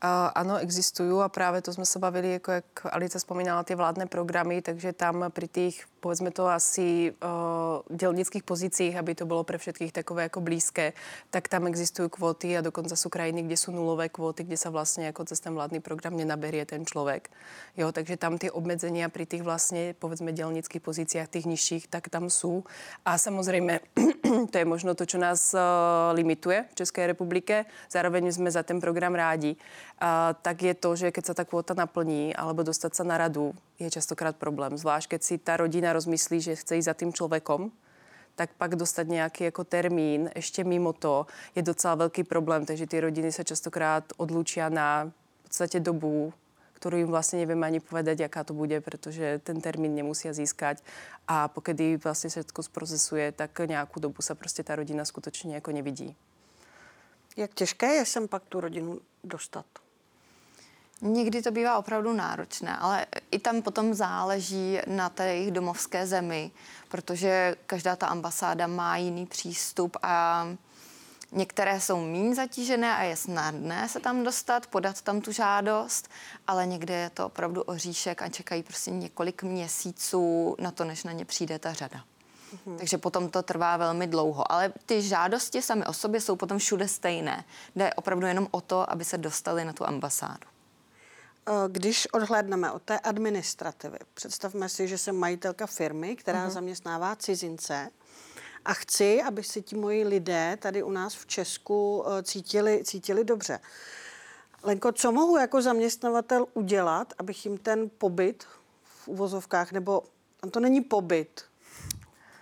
Ano, 0.00 0.58
existují 0.58 1.22
a 1.22 1.28
právě 1.28 1.62
to 1.62 1.72
jsme 1.72 1.86
se 1.86 1.98
bavili, 1.98 2.32
jako 2.32 2.50
jak 2.50 2.64
Alice 2.84 3.18
vzpomínala, 3.18 3.62
ty 3.62 3.74
vládné 3.74 4.06
programy, 4.06 4.62
takže 4.62 4.92
tam 4.92 5.24
při 5.30 5.48
těch 5.48 5.86
povedzme 6.06 6.30
to 6.30 6.46
asi 6.46 7.14
uh, 7.90 7.96
dělnických 7.96 8.42
pozicích, 8.42 8.96
aby 8.96 9.14
to 9.14 9.26
bylo 9.26 9.44
pro 9.44 9.58
všetkých 9.58 9.92
takové 9.92 10.22
jako 10.22 10.40
blízké, 10.40 10.92
tak 11.30 11.48
tam 11.48 11.66
existují 11.66 12.10
kvóty 12.10 12.58
a 12.58 12.60
dokonce 12.60 12.96
jsou 12.96 13.08
krajiny, 13.08 13.42
kde 13.42 13.56
jsou 13.56 13.72
nulové 13.72 14.08
kvóty, 14.08 14.44
kde 14.44 14.56
se 14.56 14.70
vlastně 14.70 15.06
jako 15.06 15.24
cez 15.24 15.40
ten 15.40 15.54
vládný 15.54 15.80
program 15.80 16.16
nenaberie 16.16 16.66
ten 16.66 16.86
člověk. 16.86 17.30
Jo, 17.76 17.92
takže 17.92 18.16
tam 18.16 18.38
ty 18.38 18.50
obmedzení 18.50 19.04
při 19.08 19.26
těch 19.26 19.42
vlastně, 19.42 19.94
povedzme, 19.98 20.32
dělnických 20.32 20.82
pozicích, 20.82 21.28
těch 21.28 21.44
nižších, 21.44 21.88
tak 21.88 22.08
tam 22.08 22.30
jsou. 22.30 22.64
A 23.04 23.18
samozřejmě 23.18 23.80
to 24.50 24.58
je 24.58 24.64
možno 24.64 24.94
to, 24.94 25.06
co 25.06 25.18
nás 25.18 25.54
uh, 25.54 25.60
limituje 26.12 26.64
v 26.70 26.74
České 26.74 27.06
republice. 27.06 27.64
Zároveň 27.90 28.32
jsme 28.32 28.50
za 28.50 28.62
ten 28.62 28.80
program 28.80 29.14
rádi. 29.14 29.56
Uh, 29.56 30.08
tak 30.42 30.62
je 30.62 30.74
to, 30.74 30.96
že 30.96 31.10
keď 31.10 31.26
se 31.26 31.34
ta 31.34 31.44
kvota 31.44 31.74
naplní, 31.74 32.36
alebo 32.36 32.62
dostat 32.62 32.94
se 32.94 33.04
na 33.04 33.18
radu, 33.18 33.54
je 33.78 33.90
častokrát 33.90 34.36
problém. 34.36 34.78
Zvlášť, 34.78 35.08
keď 35.08 35.22
si 35.22 35.38
ta 35.38 35.56
rodina 35.56 35.92
rozmyslí, 35.92 36.40
že 36.40 36.56
chce 36.56 36.76
jít 36.76 36.82
za 36.82 36.94
tím 36.94 37.12
člověkom, 37.12 37.70
tak 38.36 38.50
pak 38.58 38.76
dostat 38.76 39.08
nějaký 39.08 39.44
jako 39.44 39.64
termín 39.64 40.30
ještě 40.34 40.64
mimo 40.64 40.92
to 40.92 41.26
je 41.54 41.62
docela 41.62 41.94
velký 41.94 42.24
problém. 42.24 42.66
Takže 42.66 42.86
ty 42.86 43.00
rodiny 43.00 43.32
se 43.32 43.44
častokrát 43.44 44.04
odlučí 44.16 44.60
na 44.68 45.12
v 45.40 45.42
podstatě 45.42 45.80
dobu, 45.80 46.32
kterou 46.76 46.96
jim 46.96 47.08
vlastně 47.08 47.38
nevím 47.38 47.64
ani 47.64 47.80
povedať, 47.80 48.20
jaká 48.20 48.44
to 48.44 48.54
bude, 48.54 48.80
protože 48.80 49.40
ten 49.44 49.60
termín 49.60 49.94
nemusí 49.94 50.32
získat. 50.32 50.76
A 51.28 51.48
pokud 51.48 51.76
vlastně 52.04 52.30
se 52.30 52.44
to 52.44 52.62
zprocesuje, 52.62 53.32
tak 53.32 53.58
nějakou 53.66 54.00
dobu 54.00 54.22
se 54.22 54.34
prostě 54.34 54.62
ta 54.62 54.76
rodina 54.76 55.04
skutečně 55.04 55.54
jako 55.54 55.72
nevidí. 55.72 56.16
Jak 57.36 57.54
těžké 57.54 57.86
je 57.86 58.04
sem 58.04 58.28
pak 58.28 58.42
tu 58.48 58.60
rodinu 58.60 59.00
dostat? 59.24 59.66
Někdy 61.00 61.42
to 61.42 61.50
bývá 61.50 61.78
opravdu 61.78 62.12
náročné, 62.12 62.76
ale 62.76 63.06
i 63.30 63.38
tam 63.38 63.62
potom 63.62 63.94
záleží 63.94 64.78
na 64.86 65.08
té 65.08 65.26
jejich 65.26 65.50
domovské 65.50 66.06
zemi, 66.06 66.50
protože 66.88 67.56
každá 67.66 67.96
ta 67.96 68.06
ambasáda 68.06 68.66
má 68.66 68.96
jiný 68.96 69.26
přístup 69.26 69.96
a 70.02 70.46
některé 71.32 71.80
jsou 71.80 72.00
méně 72.00 72.34
zatížené 72.34 72.96
a 72.96 73.02
je 73.02 73.16
snadné 73.16 73.88
se 73.88 74.00
tam 74.00 74.24
dostat, 74.24 74.66
podat 74.66 75.02
tam 75.02 75.20
tu 75.20 75.32
žádost, 75.32 76.08
ale 76.46 76.66
někde 76.66 76.94
je 76.94 77.10
to 77.10 77.26
opravdu 77.26 77.62
oříšek 77.62 78.22
a 78.22 78.28
čekají 78.28 78.62
prostě 78.62 78.90
několik 78.90 79.42
měsíců 79.42 80.56
na 80.58 80.70
to, 80.70 80.84
než 80.84 81.04
na 81.04 81.12
ně 81.12 81.24
přijde 81.24 81.58
ta 81.58 81.72
řada. 81.72 82.04
Mm-hmm. 82.54 82.76
Takže 82.76 82.98
potom 82.98 83.28
to 83.28 83.42
trvá 83.42 83.76
velmi 83.76 84.06
dlouho. 84.06 84.52
Ale 84.52 84.72
ty 84.86 85.02
žádosti 85.02 85.62
sami 85.62 85.86
o 85.86 85.92
sobě 85.92 86.20
jsou 86.20 86.36
potom 86.36 86.58
všude 86.58 86.88
stejné. 86.88 87.44
Jde 87.76 87.94
opravdu 87.94 88.26
jenom 88.26 88.48
o 88.50 88.60
to, 88.60 88.90
aby 88.90 89.04
se 89.04 89.18
dostali 89.18 89.64
na 89.64 89.72
tu 89.72 89.86
ambasádu. 89.86 90.46
Eh, 91.48 91.52
když 91.68 92.06
odhlédneme 92.12 92.70
od 92.70 92.82
té 92.82 92.98
administrativy, 92.98 93.98
představme 94.14 94.68
si, 94.68 94.88
že 94.88 94.98
jsem 94.98 95.16
majitelka 95.16 95.66
firmy, 95.66 96.16
která 96.16 96.46
uh-huh. 96.46 96.50
zaměstnává 96.50 97.16
cizince 97.16 97.90
a 98.66 98.74
chci, 98.74 99.22
aby 99.22 99.42
si 99.42 99.62
ti 99.62 99.76
moji 99.76 100.04
lidé 100.04 100.56
tady 100.60 100.82
u 100.82 100.90
nás 100.90 101.14
v 101.14 101.26
Česku 101.26 102.04
eh, 102.06 102.22
cítili, 102.22 102.82
cítili 102.84 103.24
dobře. 103.24 103.60
Lenko, 104.62 104.92
co 104.92 105.12
mohu 105.12 105.36
jako 105.36 105.62
zaměstnavatel 105.62 106.46
udělat, 106.54 107.12
abych 107.18 107.46
jim 107.46 107.58
ten 107.58 107.90
pobyt 107.98 108.44
v 108.84 109.08
uvozovkách, 109.08 109.72
nebo 109.72 110.02
to 110.50 110.60
není 110.60 110.80
pobyt, 110.80 111.44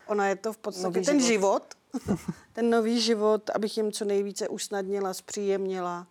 ona 0.06 0.28
je 0.28 0.37
to 0.37 0.52
v 0.52 0.56
podstatě 0.56 0.84
nový 0.84 1.04
ten 1.04 1.20
život, 1.20 1.74
život 1.92 2.20
ten 2.52 2.70
nový 2.70 3.00
život, 3.00 3.50
abych 3.54 3.76
jim 3.76 3.92
co 3.92 4.04
nejvíce 4.04 4.48
usnadnila, 4.48 5.14
zpříjemnila. 5.14 6.06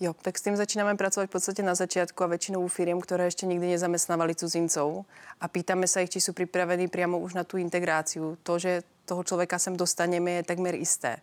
Jo, 0.00 0.14
tak 0.22 0.38
s 0.38 0.42
tím 0.42 0.56
začínáme 0.56 0.96
pracovat 0.96 1.26
v 1.26 1.30
podstatě 1.30 1.62
na 1.62 1.74
začátku 1.74 2.24
a 2.24 2.26
většinou 2.26 2.68
firm, 2.68 3.00
které 3.00 3.24
ještě 3.24 3.46
nikdy 3.46 3.66
nezaměstnávali 3.66 4.34
cuzincov 4.34 5.06
a 5.40 5.48
pýtáme 5.48 5.86
se 5.86 6.00
jich, 6.00 6.10
či 6.10 6.20
jsou 6.20 6.32
připraveni 6.32 6.88
přímo 6.88 7.18
už 7.18 7.34
na 7.34 7.44
tu 7.44 7.56
integraci. 7.56 8.20
To, 8.42 8.58
že 8.58 8.82
toho 9.04 9.24
člověka 9.24 9.58
sem 9.58 9.76
dostaneme, 9.76 10.30
je 10.30 10.42
takmer 10.42 10.74
jisté. 10.74 11.16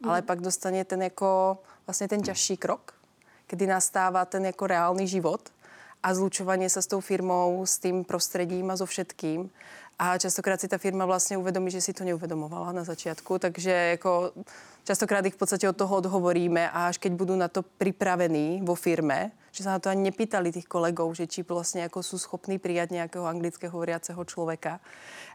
Mm. 0.00 0.10
Ale 0.10 0.22
pak 0.22 0.40
dostane 0.40 0.84
ten 0.84 1.02
jako 1.02 1.58
vlastně 1.86 2.08
ten 2.08 2.22
těžší 2.22 2.56
krok, 2.56 2.94
kdy 3.46 3.66
nastává 3.66 4.24
ten 4.24 4.46
jako 4.46 4.66
reálný 4.66 5.08
život 5.08 5.40
a 6.02 6.14
zlučování 6.14 6.70
se 6.70 6.82
s 6.82 6.86
tou 6.86 7.00
firmou, 7.00 7.66
s 7.66 7.78
tím 7.78 8.04
prostředím 8.04 8.70
a 8.70 8.76
so 8.76 8.90
všetkým. 8.90 9.50
A 9.98 10.18
častokrát 10.18 10.60
si 10.60 10.68
ta 10.68 10.78
firma 10.78 11.06
vlastně 11.06 11.38
uvědomí, 11.38 11.70
že 11.70 11.80
si 11.80 11.92
to 11.92 12.04
neuvědomovala 12.04 12.72
na 12.72 12.84
začátku, 12.84 13.38
takže 13.38 13.70
jako 13.70 14.32
častokrát 14.84 15.26
ich 15.26 15.34
v 15.34 15.36
podstatě 15.36 15.68
od 15.68 15.76
toho 15.76 15.96
odhovoríme 15.96 16.70
a 16.70 16.86
až 16.86 16.98
keď 16.98 17.12
budou 17.12 17.36
na 17.36 17.48
to 17.48 17.62
připravení 17.62 18.60
vo 18.64 18.74
firme, 18.74 19.30
že 19.52 19.64
se 19.64 19.70
na 19.70 19.78
to 19.78 19.88
ani 19.88 20.02
nepýtali 20.02 20.52
těch 20.52 20.64
kolegů, 20.64 21.14
že 21.14 21.26
či 21.26 21.42
vlastně 21.42 21.82
jako 21.82 22.02
jsou 22.02 22.18
schopní 22.18 22.58
přijat 22.58 22.90
nějakého 22.90 23.26
anglicky 23.26 23.66
hovoriaceho 23.66 24.24
člověka, 24.24 24.80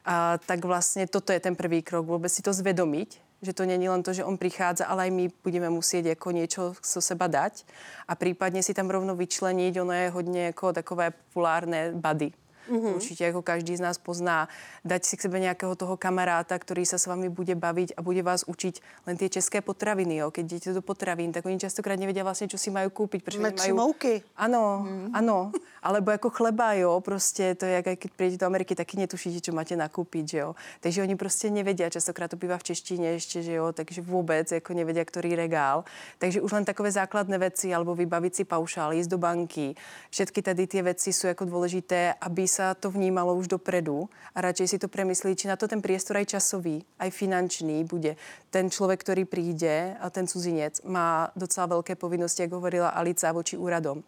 a, 0.05 0.37
tak 0.37 0.65
vlastně 0.65 1.07
toto 1.07 1.31
je 1.31 1.39
ten 1.39 1.55
první 1.55 1.81
krok, 1.81 2.05
vůbec 2.05 2.33
si 2.33 2.41
to 2.41 2.53
zvědomit, 2.53 3.15
že 3.41 3.53
to 3.53 3.65
není 3.65 3.89
len 3.89 4.03
to, 4.03 4.13
že 4.13 4.23
on 4.23 4.37
přichází, 4.37 4.83
ale 4.83 5.03
aj 5.03 5.11
my 5.11 5.29
budeme 5.43 5.69
muset 5.69 6.05
jako 6.05 6.31
něco 6.31 6.73
so 6.81 7.01
seba 7.01 7.27
dať 7.27 7.65
a 8.07 8.15
případně 8.15 8.63
si 8.63 8.73
tam 8.73 8.89
rovno 8.89 9.15
vyčlenit, 9.15 9.77
ono 9.77 9.91
je 9.91 10.09
hodně 10.09 10.45
jako 10.45 10.73
takové 10.73 11.11
populárné 11.11 11.91
body 11.91 12.31
Mm-hmm. 12.69 12.95
Určitě 12.95 13.23
jako 13.25 13.41
každý 13.41 13.77
z 13.77 13.79
nás 13.79 13.97
pozná. 13.97 14.49
Dať 14.85 15.05
si 15.05 15.17
k 15.17 15.21
sebe 15.21 15.39
nějakého 15.39 15.75
toho 15.75 15.97
kamaráta, 15.97 16.59
který 16.59 16.85
se 16.85 16.99
s 16.99 17.05
vámi 17.05 17.29
bude 17.29 17.55
bavit 17.55 17.91
a 17.97 18.01
bude 18.01 18.23
vás 18.23 18.43
učit 18.47 18.79
len 19.07 19.17
ty 19.17 19.29
české 19.29 19.61
potraviny. 19.61 20.15
Jo. 20.15 20.31
Keď 20.31 20.45
jdete 20.45 20.73
do 20.73 20.81
potravín, 20.81 21.31
tak 21.31 21.45
oni 21.45 21.59
častokrát 21.59 21.99
nevědí 21.99 22.21
vlastně, 22.21 22.47
co 22.47 22.57
si 22.57 22.71
mají 22.71 22.89
koupit. 22.89 23.23
Protože 23.23 23.39
nemají... 23.39 23.71
mouky. 23.71 24.23
Ano, 24.37 24.85
mm. 24.89 25.09
ano. 25.13 25.51
Alebo 25.83 26.11
jako 26.11 26.29
chleba, 26.29 26.73
jo, 26.73 27.01
prostě 27.01 27.55
to 27.55 27.65
je, 27.65 27.71
jak 27.71 27.85
když 27.85 28.11
přijdete 28.15 28.37
do 28.37 28.45
Ameriky, 28.45 28.75
taky 28.75 28.97
netušíte, 28.97 29.41
co 29.41 29.51
máte 29.51 29.75
nakoupit, 29.75 30.29
že 30.29 30.37
jo. 30.37 30.55
Takže 30.79 31.01
oni 31.01 31.15
prostě 31.15 31.49
nevědí, 31.49 31.83
častokrát 31.89 32.31
to 32.31 32.37
bývá 32.37 32.57
v 32.57 32.63
češtině 32.63 33.09
ještě, 33.09 33.41
že 33.41 33.53
jo, 33.53 33.73
takže 33.73 34.01
vůbec 34.01 34.51
jako 34.51 34.73
nevědí, 34.73 35.05
který 35.05 35.35
regál. 35.35 35.83
Takže 36.19 36.41
už 36.41 36.51
len 36.51 36.65
takové 36.65 36.91
základné 36.91 37.37
věci, 37.37 37.73
alebo 37.73 37.95
vybavit 37.95 38.35
si 38.35 38.43
paušál, 38.43 38.93
jít 38.93 39.07
do 39.07 39.17
banky. 39.17 39.75
Všetky 40.09 40.41
tady 40.41 40.67
ty 40.67 40.81
věci 40.81 41.13
jsou 41.13 41.27
jako 41.27 41.45
důležité, 41.45 42.13
aby 42.21 42.47
se 42.55 42.75
to 42.79 42.91
vnímalo 42.91 43.35
už 43.35 43.47
dopredu 43.47 44.09
a 44.35 44.41
radšej 44.41 44.67
si 44.67 44.77
to 44.79 44.87
premyslí, 44.87 45.35
či 45.35 45.47
na 45.47 45.59
to 45.59 45.67
ten 45.67 45.83
priestor 45.83 46.15
aj 46.15 46.39
časový, 46.39 46.87
aj 46.99 47.11
finančný 47.11 47.83
bude. 47.83 48.15
Ten 48.49 48.71
člověk, 48.71 49.03
který 49.03 49.25
přijde 49.25 49.95
a 49.99 50.09
ten 50.09 50.27
cuzinec 50.27 50.81
má 50.87 51.31
docela 51.35 51.65
velké 51.65 51.95
povinnosti, 51.95 52.41
jak 52.41 52.51
hovorila 52.51 52.89
Alica, 52.89 53.31
voči 53.31 53.57
úradom. 53.57 54.03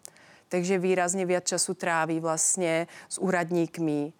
Takže 0.48 0.78
výrazně 0.78 1.26
viac 1.26 1.44
času 1.44 1.74
tráví 1.74 2.20
vlastně 2.20 2.86
s 3.08 3.20
úradníkmi, 3.20 4.12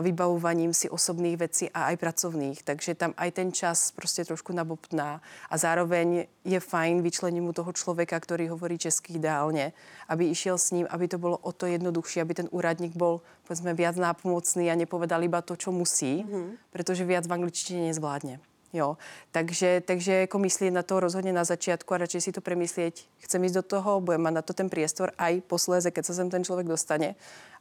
vybavovaním 0.00 0.74
si 0.74 0.90
osobných 0.90 1.36
věcí 1.36 1.70
a 1.70 1.84
aj 1.84 1.96
pracovných. 1.96 2.62
Takže 2.62 2.94
tam 2.94 3.14
aj 3.16 3.30
ten 3.30 3.52
čas 3.52 3.90
prostě 3.90 4.24
trošku 4.24 4.52
nabobtná. 4.52 5.22
A 5.50 5.58
zároveň 5.58 6.26
je 6.44 6.60
fajn 6.60 7.02
vyčlenit 7.02 7.42
mu 7.42 7.52
toho 7.52 7.72
člověka, 7.72 8.20
který 8.20 8.48
hovorí 8.48 8.78
česky 8.78 9.12
ideálně, 9.12 9.72
aby 10.08 10.26
išel 10.26 10.58
s 10.58 10.70
ním, 10.70 10.86
aby 10.90 11.08
to 11.08 11.18
bylo 11.18 11.36
o 11.38 11.52
to 11.52 11.66
jednodušší, 11.66 12.20
aby 12.20 12.34
ten 12.34 12.48
úradník 12.50 12.96
byl 12.96 13.20
povedzme 13.46 13.74
viac 13.74 13.96
nápomocný 13.96 14.70
a 14.70 14.74
nepovedal 14.74 15.22
iba 15.22 15.42
to, 15.42 15.56
čo 15.56 15.72
musí, 15.72 16.24
mm-hmm. 16.24 16.50
protože 16.70 17.04
viac 17.04 17.26
v 17.26 17.32
angličtině 17.32 17.86
nezvládne. 17.86 18.40
Jo. 18.72 18.96
Takže, 19.30 19.82
takže 19.84 20.12
jako 20.12 20.38
myslí 20.38 20.70
na 20.70 20.82
to 20.82 21.00
rozhodně 21.00 21.32
na 21.32 21.44
začátku 21.44 21.94
a 21.94 21.98
radši 21.98 22.20
si 22.20 22.32
to 22.32 22.40
premyslieť. 22.40 23.04
Chcem 23.18 23.44
jít 23.44 23.52
do 23.52 23.62
toho, 23.62 24.00
budeme 24.00 24.30
mít 24.30 24.34
na 24.34 24.42
to 24.42 24.52
ten 24.52 24.68
priestor 24.68 25.12
aj 25.18 25.40
posléze, 25.40 25.90
keď 25.90 26.06
se 26.06 26.14
sem 26.14 26.30
ten 26.30 26.44
člověk 26.44 26.66
dostane 26.66 27.14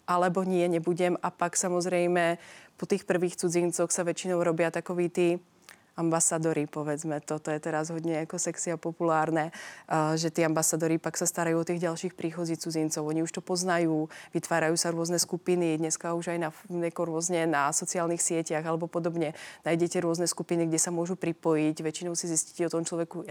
alebo 0.07 0.43
nie, 0.43 0.67
nebudem. 0.69 1.17
A 1.23 1.31
pak 1.31 1.57
samozřejmě 1.57 2.37
po 2.77 2.85
těch 2.85 3.03
prvých 3.03 3.35
cudzincoch 3.35 3.91
se 3.91 4.03
většinou 4.03 4.43
robí 4.43 4.63
takový 4.71 5.09
ty 5.09 5.39
ambasadory, 6.01 6.65
povedzme 6.65 7.21
to, 7.21 7.39
to 7.39 7.53
je 7.53 7.59
teraz 7.59 7.89
hodně 7.89 8.25
jako 8.25 8.39
sexy 8.39 8.71
a 8.71 8.77
populárné, 8.77 9.51
že 10.15 10.31
ty 10.33 10.45
ambasadory 10.45 10.97
pak 10.97 11.17
se 11.17 11.27
starají 11.27 11.55
o 11.55 11.63
těch 11.63 11.79
dalších 11.79 12.13
příchozích 12.13 12.57
cudzincov. 12.57 13.05
Oni 13.07 13.23
už 13.23 13.31
to 13.31 13.41
poznají, 13.41 13.87
vytvárají 14.33 14.77
se 14.77 14.91
různé 14.91 15.19
skupiny, 15.19 15.77
dneska 15.77 16.13
už 16.13 16.27
aj 16.27 16.39
na, 16.39 16.51
jako 16.81 17.05
různě 17.05 17.47
na 17.47 17.73
sociálních 17.73 18.21
sítích 18.21 18.65
alebo 18.65 18.87
podobně. 18.87 19.33
Najdete 19.65 20.01
různé 20.01 20.27
skupiny, 20.27 20.65
kde 20.65 20.79
se 20.79 20.91
můžu 20.91 21.15
připojit, 21.15 21.79
většinou 21.79 22.15
si 22.15 22.27
zjistíte 22.27 22.65
o 22.65 22.69
tom 22.69 22.85
člověku 22.85 23.23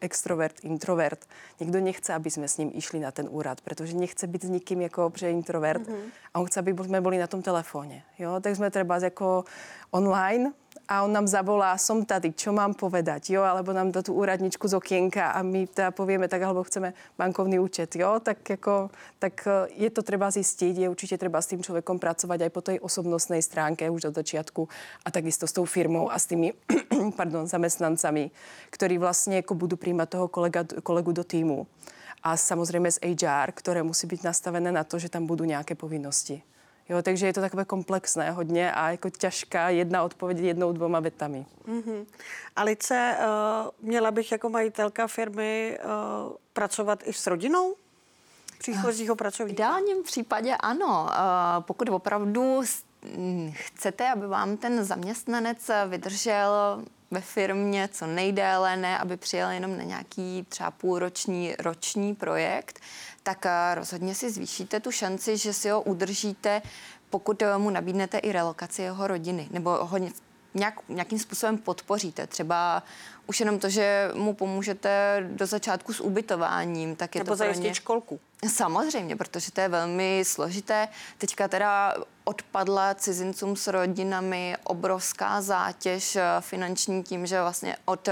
extrovert, 0.00 0.62
introvert. 0.62 1.26
Někdo 1.60 1.80
nechce, 1.80 2.14
aby 2.14 2.30
jsme 2.30 2.48
s 2.48 2.58
ním 2.58 2.70
išli 2.74 3.00
na 3.00 3.10
ten 3.10 3.26
úrad, 3.30 3.60
protože 3.60 3.96
nechce 3.96 4.26
být 4.26 4.44
s 4.44 4.48
nikým 4.48 4.80
jako 4.80 5.10
pře 5.10 5.30
introvert 5.30 5.82
mm-hmm. 5.82 6.10
a 6.34 6.40
on 6.40 6.46
chce, 6.46 6.60
aby 6.60 6.76
jsme 6.84 7.00
byli 7.00 7.18
na 7.18 7.26
tom 7.26 7.42
telefoně. 7.42 8.02
Jo? 8.18 8.40
Tak 8.40 8.56
jsme 8.56 8.70
třeba 8.70 8.98
jako 8.98 9.44
online, 9.90 10.52
a 10.92 11.08
on 11.08 11.12
nám 11.12 11.24
zavolá, 11.24 11.72
som 11.80 12.04
tady, 12.04 12.36
čo 12.36 12.52
mám 12.52 12.76
povedať, 12.76 13.32
jo, 13.32 13.40
alebo 13.40 13.72
nám 13.72 13.88
dá 13.88 14.04
tu 14.04 14.12
úradničku 14.12 14.68
z 14.68 14.76
okienka 14.76 15.32
a 15.32 15.40
my 15.40 15.64
teda 15.64 15.88
povieme 15.88 16.28
tak, 16.28 16.44
alebo 16.44 16.60
chceme 16.68 16.92
bankovný 17.16 17.56
účet, 17.56 17.96
jo, 17.96 18.20
tak 18.20 18.44
jako, 18.44 18.92
tak 19.16 19.48
e, 19.48 19.72
je 19.72 19.90
to 19.90 20.02
třeba 20.02 20.30
zjistit, 20.30 20.76
je 20.76 20.88
určitě 20.88 21.18
třeba 21.18 21.40
s 21.40 21.46
tím 21.46 21.62
člověkom 21.62 21.98
pracovat 21.98 22.40
aj 22.44 22.50
po 22.50 22.60
té 22.60 22.80
osobnostné 22.80 23.42
stránke 23.42 23.90
už 23.90 24.04
od 24.04 24.14
začátku 24.14 24.68
a 25.04 25.10
takisto 25.10 25.46
s 25.46 25.52
tou 25.52 25.64
firmou 25.64 26.12
a 26.12 26.18
s 26.18 26.26
tými, 26.26 26.52
pardon, 27.16 27.46
zamestnancami, 27.46 28.30
ktorí 28.70 28.98
vlastně 28.98 29.36
jako 29.36 29.54
budou 29.54 29.76
přijímat 29.76 30.08
toho 30.08 30.28
kolega, 30.28 30.64
kolegu 30.82 31.12
do 31.12 31.24
týmu. 31.24 31.66
A 32.22 32.36
samozřejmě 32.36 32.92
s 32.92 33.00
HR, 33.00 33.52
které 33.52 33.82
musí 33.82 34.06
být 34.06 34.24
nastavené 34.24 34.72
na 34.72 34.84
to, 34.84 34.98
že 34.98 35.08
tam 35.08 35.26
budou 35.26 35.44
nějaké 35.44 35.74
povinnosti. 35.74 36.42
Jo, 36.88 37.02
takže 37.02 37.26
je 37.26 37.32
to 37.32 37.40
takové 37.40 37.64
komplexné 37.64 38.30
hodně 38.30 38.72
a 38.72 38.90
jako 38.90 39.10
těžká 39.10 39.68
jedna 39.68 40.02
odpověď 40.02 40.38
jednou, 40.38 40.72
dvoma 40.72 41.00
větami. 41.00 41.46
Mm-hmm. 41.68 42.06
Alice, 42.56 43.16
uh, 43.18 43.88
měla 43.88 44.10
bych 44.10 44.32
jako 44.32 44.48
majitelka 44.48 45.06
firmy 45.06 45.78
uh, 45.84 46.32
pracovat 46.52 47.02
i 47.04 47.12
s 47.12 47.26
rodinou? 47.26 47.74
příchozího 48.58 49.16
pracovníka? 49.16 49.54
V 49.54 49.58
ideálním 49.58 50.02
případě 50.02 50.56
ano. 50.56 51.08
Uh, 51.10 51.62
pokud 51.62 51.88
opravdu 51.88 52.62
chcete, 53.52 54.10
aby 54.10 54.26
vám 54.26 54.56
ten 54.56 54.84
zaměstnanec 54.84 55.70
vydržel 55.88 56.82
ve 57.10 57.20
firmě 57.20 57.88
co 57.92 58.06
nejdéle, 58.06 58.76
ne 58.76 58.98
aby 58.98 59.16
přijel 59.16 59.50
jenom 59.50 59.78
na 59.78 59.82
nějaký 59.82 60.46
třeba 60.48 60.70
půlroční, 60.70 61.54
roční 61.58 62.14
projekt, 62.14 62.80
tak 63.22 63.46
eh, 63.46 63.74
rozhodně 63.74 64.14
si 64.14 64.30
zvýšíte 64.30 64.80
tu 64.80 64.90
šanci, 64.90 65.36
že 65.36 65.52
si 65.52 65.70
ho 65.70 65.82
udržíte, 65.82 66.62
pokud 67.10 67.42
eh, 67.42 67.58
mu 67.58 67.70
nabídnete 67.70 68.18
i 68.18 68.32
relokaci 68.32 68.82
jeho 68.82 69.06
rodiny, 69.06 69.48
nebo 69.50 69.70
ho 69.70 69.98
nějak, 70.54 70.74
nějakým 70.88 71.18
způsobem 71.18 71.58
podpoříte. 71.58 72.26
Třeba 72.26 72.82
už 73.26 73.40
jenom 73.40 73.58
to, 73.58 73.68
že 73.68 74.10
mu 74.14 74.34
pomůžete 74.34 75.22
do 75.32 75.46
začátku 75.46 75.92
s 75.92 76.00
ubytováním, 76.00 76.96
tak 76.96 77.14
je 77.14 77.18
nebo 77.18 77.32
to 77.32 77.36
zajistit 77.36 77.68
ně... 77.68 77.74
školku. 77.74 78.20
Samozřejmě, 78.48 79.16
protože 79.16 79.52
to 79.52 79.60
je 79.60 79.68
velmi 79.68 80.22
složité. 80.26 80.88
Teďka 81.18 81.48
teda 81.48 81.94
odpadla 82.24 82.94
cizincům 82.94 83.56
s 83.56 83.66
rodinami 83.66 84.56
obrovská 84.64 85.42
zátěž 85.42 86.16
eh, 86.16 86.22
finanční 86.40 87.02
tím, 87.02 87.26
že 87.26 87.40
vlastně 87.40 87.76
od 87.84 88.08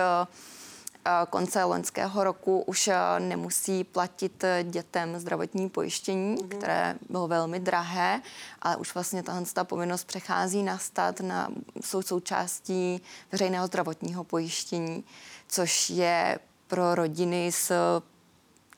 konce 1.30 1.64
loňského 1.64 2.24
roku 2.24 2.60
už 2.66 2.88
eh, 2.88 2.96
nemusí 3.18 3.84
platit 3.84 4.44
eh, 4.44 4.64
dětem 4.64 5.18
zdravotní 5.18 5.68
pojištění, 5.68 6.36
mm-hmm. 6.36 6.48
které 6.48 6.94
bylo 7.10 7.28
velmi 7.28 7.60
drahé, 7.60 8.20
ale 8.62 8.76
už 8.76 8.94
vlastně 8.94 9.22
tahle 9.22 9.42
ta 9.52 9.64
povinnost 9.64 10.04
přechází 10.04 10.62
na 10.62 10.78
stát, 10.78 11.20
na, 11.20 11.48
jsou 11.80 12.02
součástí 12.02 13.02
veřejného 13.32 13.66
zdravotního 13.66 14.24
pojištění, 14.24 15.04
což 15.48 15.90
je 15.90 16.38
pro 16.66 16.94
rodiny 16.94 17.52
s 17.52 17.72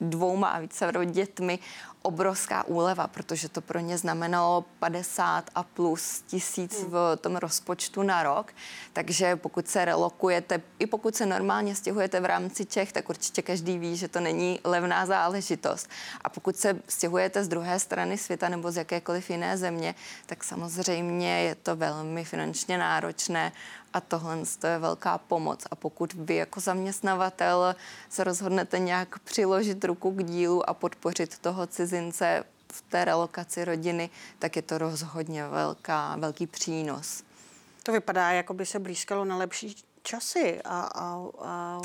dvouma 0.03 0.47
a 0.49 0.59
více 0.59 0.91
dětmi 1.05 1.59
obrovská 2.03 2.63
úleva, 2.67 3.07
protože 3.07 3.49
to 3.49 3.61
pro 3.61 3.79
ně 3.79 3.97
znamenalo 3.97 4.65
50 4.79 5.49
a 5.55 5.63
plus 5.63 6.23
tisíc 6.27 6.81
hmm. 6.81 6.91
v 6.91 7.17
tom 7.21 7.35
rozpočtu 7.35 8.03
na 8.03 8.23
rok. 8.23 8.53
Takže 8.93 9.35
pokud 9.35 9.67
se 9.67 9.85
relokujete, 9.85 10.61
i 10.79 10.85
pokud 10.85 11.15
se 11.15 11.25
normálně 11.25 11.75
stěhujete 11.75 12.19
v 12.19 12.25
rámci 12.25 12.65
Čech, 12.65 12.91
tak 12.91 13.09
určitě 13.09 13.41
každý 13.41 13.77
ví, 13.77 13.97
že 13.97 14.07
to 14.07 14.19
není 14.19 14.59
levná 14.63 15.05
záležitost. 15.05 15.89
A 16.21 16.29
pokud 16.29 16.57
se 16.57 16.79
stěhujete 16.87 17.43
z 17.43 17.47
druhé 17.47 17.79
strany 17.79 18.17
světa 18.17 18.49
nebo 18.49 18.71
z 18.71 18.77
jakékoliv 18.77 19.29
jiné 19.29 19.57
země, 19.57 19.95
tak 20.25 20.43
samozřejmě 20.43 21.41
je 21.41 21.55
to 21.55 21.75
velmi 21.75 22.25
finančně 22.25 22.77
náročné 22.77 23.51
a 23.93 24.01
tohle 24.01 24.37
je 24.67 24.79
velká 24.79 25.17
pomoc. 25.17 25.63
A 25.71 25.75
pokud 25.75 26.13
vy 26.13 26.35
jako 26.35 26.59
zaměstnavatel 26.59 27.75
se 28.09 28.23
rozhodnete 28.23 28.79
nějak 28.79 29.19
přiložit 29.19 29.85
ruku 29.85 30.11
k 30.11 30.23
dílu 30.23 30.69
a 30.69 30.73
podpořit 30.73 31.39
toho 31.39 31.67
cizince 31.67 32.43
v 32.71 32.81
té 32.81 33.05
relokaci 33.05 33.65
rodiny, 33.65 34.09
tak 34.39 34.55
je 34.55 34.61
to 34.61 34.77
rozhodně 34.77 35.47
velká, 35.47 36.15
velký 36.15 36.47
přínos. 36.47 37.23
To 37.83 37.91
vypadá, 37.91 38.31
jako 38.31 38.53
by 38.53 38.65
se 38.65 38.79
blízkalo 38.79 39.25
na 39.25 39.37
lepší 39.37 39.75
časy 40.03 40.61
a, 40.65 40.81
a, 40.81 41.23
a 41.39 41.81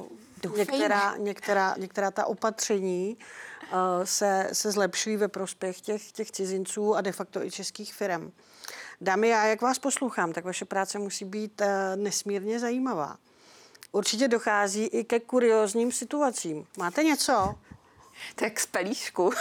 některá, 0.56 1.16
některá, 1.16 1.74
některá 1.78 2.10
ta 2.10 2.26
opatření 2.26 3.16
uh, 3.16 3.78
se, 4.04 4.50
se 4.52 4.72
zlepšují 4.72 5.16
ve 5.16 5.28
prospěch 5.28 5.80
těch, 5.80 6.12
těch 6.12 6.30
cizinců 6.30 6.94
a 6.94 7.00
de 7.00 7.12
facto 7.12 7.44
i 7.44 7.50
českých 7.50 7.94
firm. 7.94 8.32
Dámy, 9.00 9.28
já 9.28 9.44
jak 9.44 9.62
vás 9.62 9.78
poslouchám, 9.78 10.32
tak 10.32 10.44
vaše 10.44 10.64
práce 10.64 10.98
musí 10.98 11.24
být 11.24 11.60
uh, 11.60 11.66
nesmírně 11.96 12.60
zajímavá. 12.60 13.16
Určitě 13.92 14.28
dochází 14.28 14.84
i 14.84 15.04
ke 15.04 15.20
kuriozním 15.20 15.92
situacím. 15.92 16.66
Máte 16.78 17.02
něco? 17.02 17.54
Tak 18.34 18.60
z 18.60 18.66
pelíšku. 18.66 19.24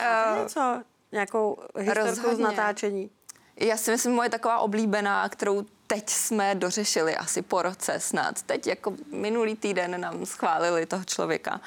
Máte 0.00 0.42
něco? 0.42 0.82
Nějakou 1.12 1.56
historku 1.76 2.36
z 2.36 2.38
natáčení? 2.38 3.10
já 3.56 3.76
si 3.76 3.90
myslím, 3.90 4.14
moje 4.14 4.30
taková 4.30 4.58
oblíbená, 4.58 5.28
kterou 5.28 5.64
teď 5.86 6.10
jsme 6.10 6.54
dořešili 6.54 7.16
asi 7.16 7.42
po 7.42 7.62
roce 7.62 8.00
snad. 8.00 8.42
Teď 8.42 8.66
jako 8.66 8.94
minulý 9.12 9.56
týden 9.56 10.00
nám 10.00 10.26
schválili 10.26 10.86
toho 10.86 11.04
člověka. 11.04 11.60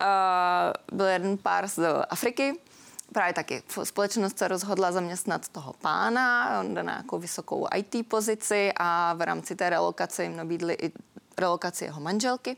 Uh, 0.00 0.96
byl 0.98 1.06
jeden 1.06 1.38
pár 1.38 1.68
z 1.68 1.78
Afriky, 2.10 2.54
právě 3.12 3.34
taky 3.34 3.62
společnost 3.84 4.38
se 4.38 4.48
rozhodla 4.48 4.92
zaměstnat 4.92 5.48
toho 5.48 5.72
pána, 5.72 6.60
on 6.60 6.74
jde 6.74 6.82
na 6.82 6.92
nějakou 6.92 7.18
vysokou 7.18 7.66
IT 7.74 8.08
pozici 8.08 8.72
a 8.76 9.14
v 9.14 9.22
rámci 9.22 9.56
té 9.56 9.70
relokace 9.70 10.22
jim 10.22 10.36
nabídli 10.36 10.74
i 10.74 10.92
relokaci 11.38 11.84
jeho 11.84 12.00
manželky. 12.00 12.56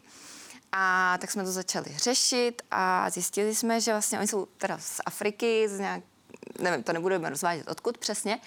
A 0.72 1.18
tak 1.20 1.30
jsme 1.30 1.44
to 1.44 1.52
začali 1.52 1.98
řešit 1.98 2.62
a 2.70 3.10
zjistili 3.10 3.54
jsme, 3.54 3.80
že 3.80 3.92
vlastně 3.92 4.18
oni 4.18 4.28
jsou 4.28 4.46
teda 4.46 4.78
z 4.78 5.00
Afriky, 5.06 5.68
z 5.68 5.78
nějak, 5.78 6.02
nevím, 6.58 6.82
to 6.82 6.92
nebudeme 6.92 7.30
rozvádět 7.30 7.68
odkud 7.68 7.98
přesně. 7.98 8.40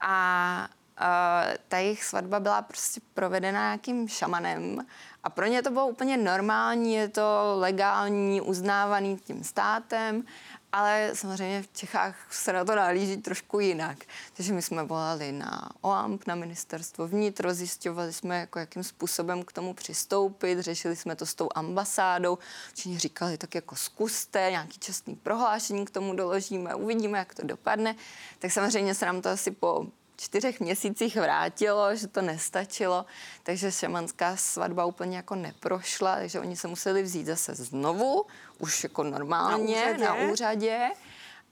A 0.00 0.68
Uh, 1.00 1.56
ta 1.68 1.78
jejich 1.78 2.04
svatba 2.04 2.40
byla 2.40 2.62
prostě 2.62 3.00
provedena 3.14 3.60
nějakým 3.60 4.08
šamanem 4.08 4.86
a 5.24 5.30
pro 5.30 5.46
ně 5.46 5.62
to 5.62 5.70
bylo 5.70 5.86
úplně 5.86 6.16
normální, 6.16 6.94
je 6.94 7.08
to 7.08 7.54
legální, 7.56 8.40
uznávaný 8.40 9.16
tím 9.16 9.44
státem 9.44 10.24
ale 10.72 11.10
samozřejmě 11.14 11.62
v 11.62 11.72
Čechách 11.72 12.16
se 12.30 12.52
na 12.52 12.64
to 12.64 12.74
nalíží 12.74 13.16
trošku 13.16 13.60
jinak. 13.60 13.98
Takže 14.36 14.52
my 14.52 14.62
jsme 14.62 14.84
volali 14.84 15.32
na 15.32 15.70
OAMP, 15.80 16.26
na 16.26 16.34
ministerstvo 16.34 17.08
vnitro, 17.08 17.54
zjišťovali 17.54 18.12
jsme, 18.12 18.38
jako 18.38 18.58
jakým 18.58 18.84
způsobem 18.84 19.42
k 19.42 19.52
tomu 19.52 19.74
přistoupit, 19.74 20.60
řešili 20.60 20.96
jsme 20.96 21.16
to 21.16 21.26
s 21.26 21.34
tou 21.34 21.48
ambasádou, 21.54 22.38
všichni 22.74 22.98
říkali, 22.98 23.38
tak 23.38 23.54
jako 23.54 23.76
zkuste, 23.76 24.46
nějaký 24.50 24.78
čestný 24.78 25.14
prohlášení 25.14 25.84
k 25.84 25.90
tomu 25.90 26.14
doložíme, 26.14 26.74
uvidíme, 26.74 27.18
jak 27.18 27.34
to 27.34 27.46
dopadne. 27.46 27.94
Tak 28.38 28.52
samozřejmě 28.52 28.94
se 28.94 29.06
nám 29.06 29.22
to 29.22 29.28
asi 29.28 29.50
po 29.50 29.86
čtyřech 30.22 30.60
měsících 30.60 31.16
vrátilo, 31.16 31.96
že 31.96 32.06
to 32.06 32.22
nestačilo, 32.22 33.06
takže 33.42 33.72
šamanská 33.72 34.36
svatba 34.36 34.84
úplně 34.84 35.16
jako 35.16 35.34
neprošla, 35.34 36.16
takže 36.16 36.40
oni 36.40 36.56
se 36.56 36.68
museli 36.68 37.02
vzít 37.02 37.26
zase 37.26 37.54
znovu, 37.54 38.26
už 38.58 38.82
jako 38.82 39.02
normálně 39.02 39.98
na 39.98 40.14
úřadě. 40.14 40.24
Na 40.24 40.32
úřadě 40.32 40.90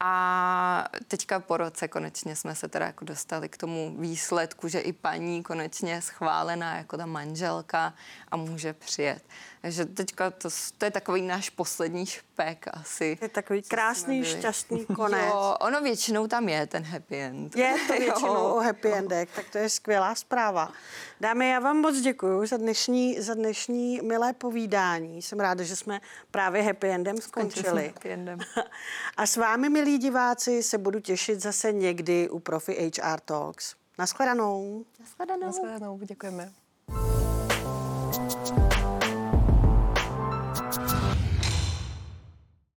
a 0.00 0.88
teďka 1.08 1.40
po 1.40 1.56
roce 1.56 1.88
konečně 1.88 2.36
jsme 2.36 2.54
se 2.54 2.68
teda 2.68 2.86
jako 2.86 3.04
dostali 3.04 3.48
k 3.48 3.56
tomu 3.56 3.96
výsledku, 3.98 4.68
že 4.68 4.80
i 4.80 4.92
paní 4.92 5.42
konečně 5.42 5.92
je 5.92 6.02
schválená 6.02 6.76
jako 6.76 6.96
ta 6.96 7.06
manželka 7.06 7.94
a 8.30 8.36
může 8.36 8.72
přijet. 8.72 9.22
Takže 9.62 9.84
teďka 9.84 10.30
to, 10.30 10.48
to 10.78 10.84
je 10.84 10.90
takový 10.90 11.22
náš 11.22 11.50
poslední 11.50 12.06
špek 12.06 12.66
asi. 12.72 13.18
Je 13.20 13.28
takový 13.28 13.62
krásný, 13.62 14.24
šťastný 14.24 14.86
konec. 14.96 15.26
Jo, 15.26 15.56
ono 15.60 15.80
většinou 15.80 16.26
tam 16.26 16.48
je 16.48 16.66
ten 16.66 16.82
happy 16.82 17.20
end. 17.20 17.56
Je 17.56 17.74
to 17.86 17.92
většinou 17.98 18.34
jo. 18.34 18.54
o 18.54 18.60
happy 18.60 18.92
endech, 18.92 19.28
tak 19.34 19.50
to 19.50 19.58
je 19.58 19.68
skvělá 19.68 20.14
zpráva. 20.14 20.72
Dámy, 21.20 21.48
já 21.48 21.58
vám 21.58 21.76
moc 21.76 22.00
děkuji 22.00 22.46
za 22.46 22.56
dnešní, 22.56 23.20
za 23.20 23.34
dnešní 23.34 24.00
milé 24.02 24.32
povídání. 24.32 25.22
Jsem 25.22 25.40
ráda, 25.40 25.64
že 25.64 25.76
jsme 25.76 26.00
právě 26.30 26.62
happy 26.62 26.88
endem 26.88 27.18
skončili. 27.18 27.86
Happy 27.86 28.10
endem. 28.10 28.38
A 29.16 29.26
s 29.26 29.36
vámi, 29.36 29.68
milí 29.90 29.98
diváci, 29.98 30.62
se 30.62 30.78
budu 30.78 31.00
těšit 31.00 31.40
zase 31.40 31.72
někdy 31.72 32.30
u 32.30 32.38
Profi 32.38 32.90
HR 32.96 33.20
Talks. 33.20 33.74
Naschledanou. 33.98 34.84
Naschledanou. 35.00 35.46
Naschledanou, 35.46 35.98
děkujeme. 35.98 36.52